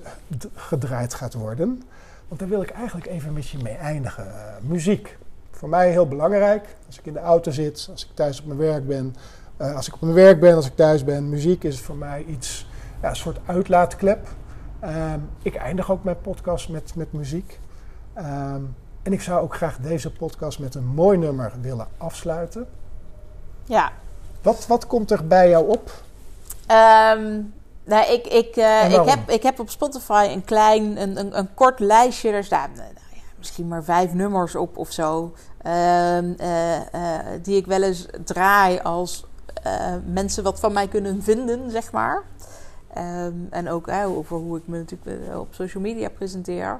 [0.53, 1.83] gedraaid gaat worden.
[2.27, 4.25] Want daar wil ik eigenlijk even met je mee eindigen.
[4.25, 5.17] Uh, muziek.
[5.51, 6.75] Voor mij heel belangrijk.
[6.87, 9.15] Als ik in de auto zit, als ik thuis op mijn werk ben.
[9.61, 11.29] Uh, als ik op mijn werk ben, als ik thuis ben.
[11.29, 12.67] Muziek is voor mij iets,
[13.01, 14.27] ja, een soort uitlaatklep.
[14.83, 17.59] Um, ik eindig ook mijn podcast met, met muziek.
[18.19, 22.67] Um, en ik zou ook graag deze podcast met een mooi nummer willen afsluiten.
[23.65, 23.91] Ja.
[24.41, 25.91] Wat, wat komt er bij jou op?
[26.71, 27.53] Um,
[27.83, 31.37] nou, ik, ik, uh, En ik, heb, ik heb op Spotify een klein, een, een,
[31.37, 32.31] een kort lijstje.
[32.31, 35.33] Daar staan nou, ja, misschien maar vijf nummers op of zo.
[35.65, 36.79] Uh, uh,
[37.41, 39.25] die ik wel eens draai als
[40.05, 42.23] mensen wat van mij kunnen vinden, zeg maar.
[43.49, 46.79] En ook over hoe ik me natuurlijk op social media presenteer.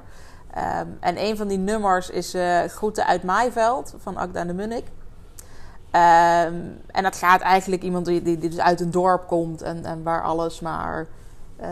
[0.56, 4.84] Um, en een van die nummers is uh, Groeten uit Maaiveld van Agda de Munnik.
[4.84, 9.84] Um, en dat gaat eigenlijk iemand die, die, die dus uit een dorp komt en,
[9.84, 11.06] en waar alles maar,
[11.60, 11.66] uh,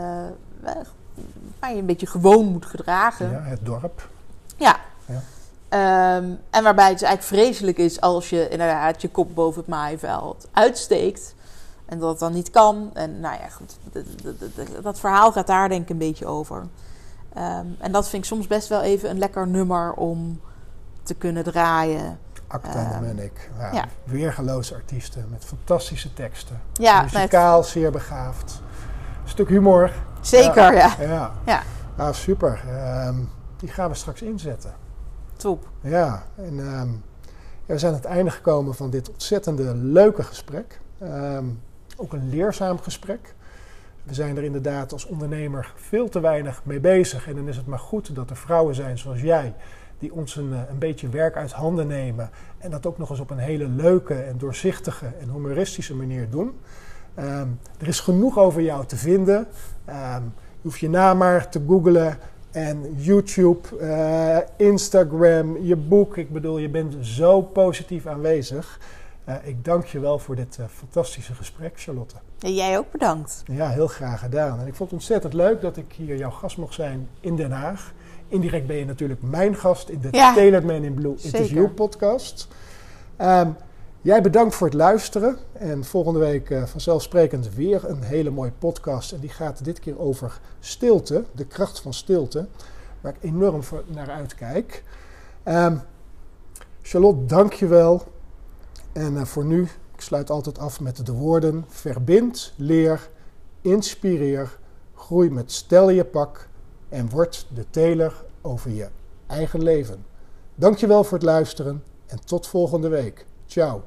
[1.59, 3.31] waar je een beetje gewoon moet gedragen.
[3.31, 4.07] Ja, het dorp.
[4.55, 4.79] Ja.
[5.05, 6.17] ja.
[6.17, 9.69] Um, en waarbij het dus eigenlijk vreselijk is als je inderdaad je kop boven het
[9.69, 11.35] maaiveld uitsteekt.
[11.85, 12.89] En dat het dan niet kan.
[12.93, 13.77] En nou ja, goed.
[13.91, 14.03] Dat,
[14.55, 16.63] dat, dat verhaal gaat daar denk ik een beetje over.
[17.37, 20.41] Um, en dat vind ik soms best wel even een lekker nummer om
[21.03, 22.19] te kunnen draaien.
[22.47, 23.49] Acta de Munnik.
[23.57, 23.85] Ja, ja.
[24.03, 26.61] Weergeloze artiesten met fantastische teksten.
[26.73, 28.61] Ja, Muzikaal nee, zeer begaafd.
[29.23, 29.91] Een stuk humor.
[30.21, 30.95] Zeker, ja.
[30.99, 31.31] Ja, ja.
[31.45, 31.63] ja.
[31.97, 32.61] Nou, super.
[33.07, 34.73] Um, die gaan we straks inzetten.
[35.35, 35.67] Top.
[35.81, 37.03] Ja, en um,
[37.65, 40.79] we zijn aan het einde gekomen van dit ontzettende leuke gesprek.
[41.03, 41.61] Um,
[41.97, 43.35] ook een leerzaam gesprek.
[44.03, 47.27] We zijn er inderdaad als ondernemer veel te weinig mee bezig.
[47.27, 49.53] En dan is het maar goed dat er vrouwen zijn zoals jij,
[49.99, 52.29] die ons een, een beetje werk uit handen nemen.
[52.57, 56.53] En dat ook nog eens op een hele leuke en doorzichtige en humoristische manier doen.
[57.19, 59.37] Um, er is genoeg over jou te vinden.
[59.89, 62.17] Um, je hoeft je naam maar te googlen.
[62.51, 64.37] En YouTube, uh,
[64.67, 66.17] Instagram, je boek.
[66.17, 68.79] Ik bedoel, je bent zo positief aanwezig.
[69.29, 72.15] Uh, ik dank je wel voor dit uh, fantastische gesprek, Charlotte.
[72.39, 73.43] En jij ook bedankt.
[73.45, 74.59] Ja, heel graag gedaan.
[74.59, 77.51] En ik vond het ontzettend leuk dat ik hier jouw gast mocht zijn in Den
[77.51, 77.93] Haag.
[78.27, 81.39] Indirect ben je natuurlijk mijn gast in de ja, Tailored Man in Blue zeker.
[81.39, 82.47] Interview podcast.
[83.21, 83.55] Um,
[84.01, 85.37] jij bedankt voor het luisteren.
[85.53, 89.11] En volgende week uh, vanzelfsprekend weer een hele mooie podcast.
[89.11, 92.47] En die gaat dit keer over stilte, de kracht van stilte.
[93.01, 94.83] Waar ik enorm naar uitkijk.
[95.45, 95.81] Um,
[96.81, 98.03] Charlotte, dank je wel.
[98.99, 99.61] En uh, voor nu,
[99.95, 103.09] ik sluit altijd af met de woorden: verbind, leer,
[103.61, 104.57] inspireer,
[104.95, 106.47] groei met stel je pak
[106.89, 108.87] en word de teler over je
[109.27, 110.05] eigen leven.
[110.55, 113.25] Dankjewel voor het luisteren en tot volgende week.
[113.45, 113.83] Ciao.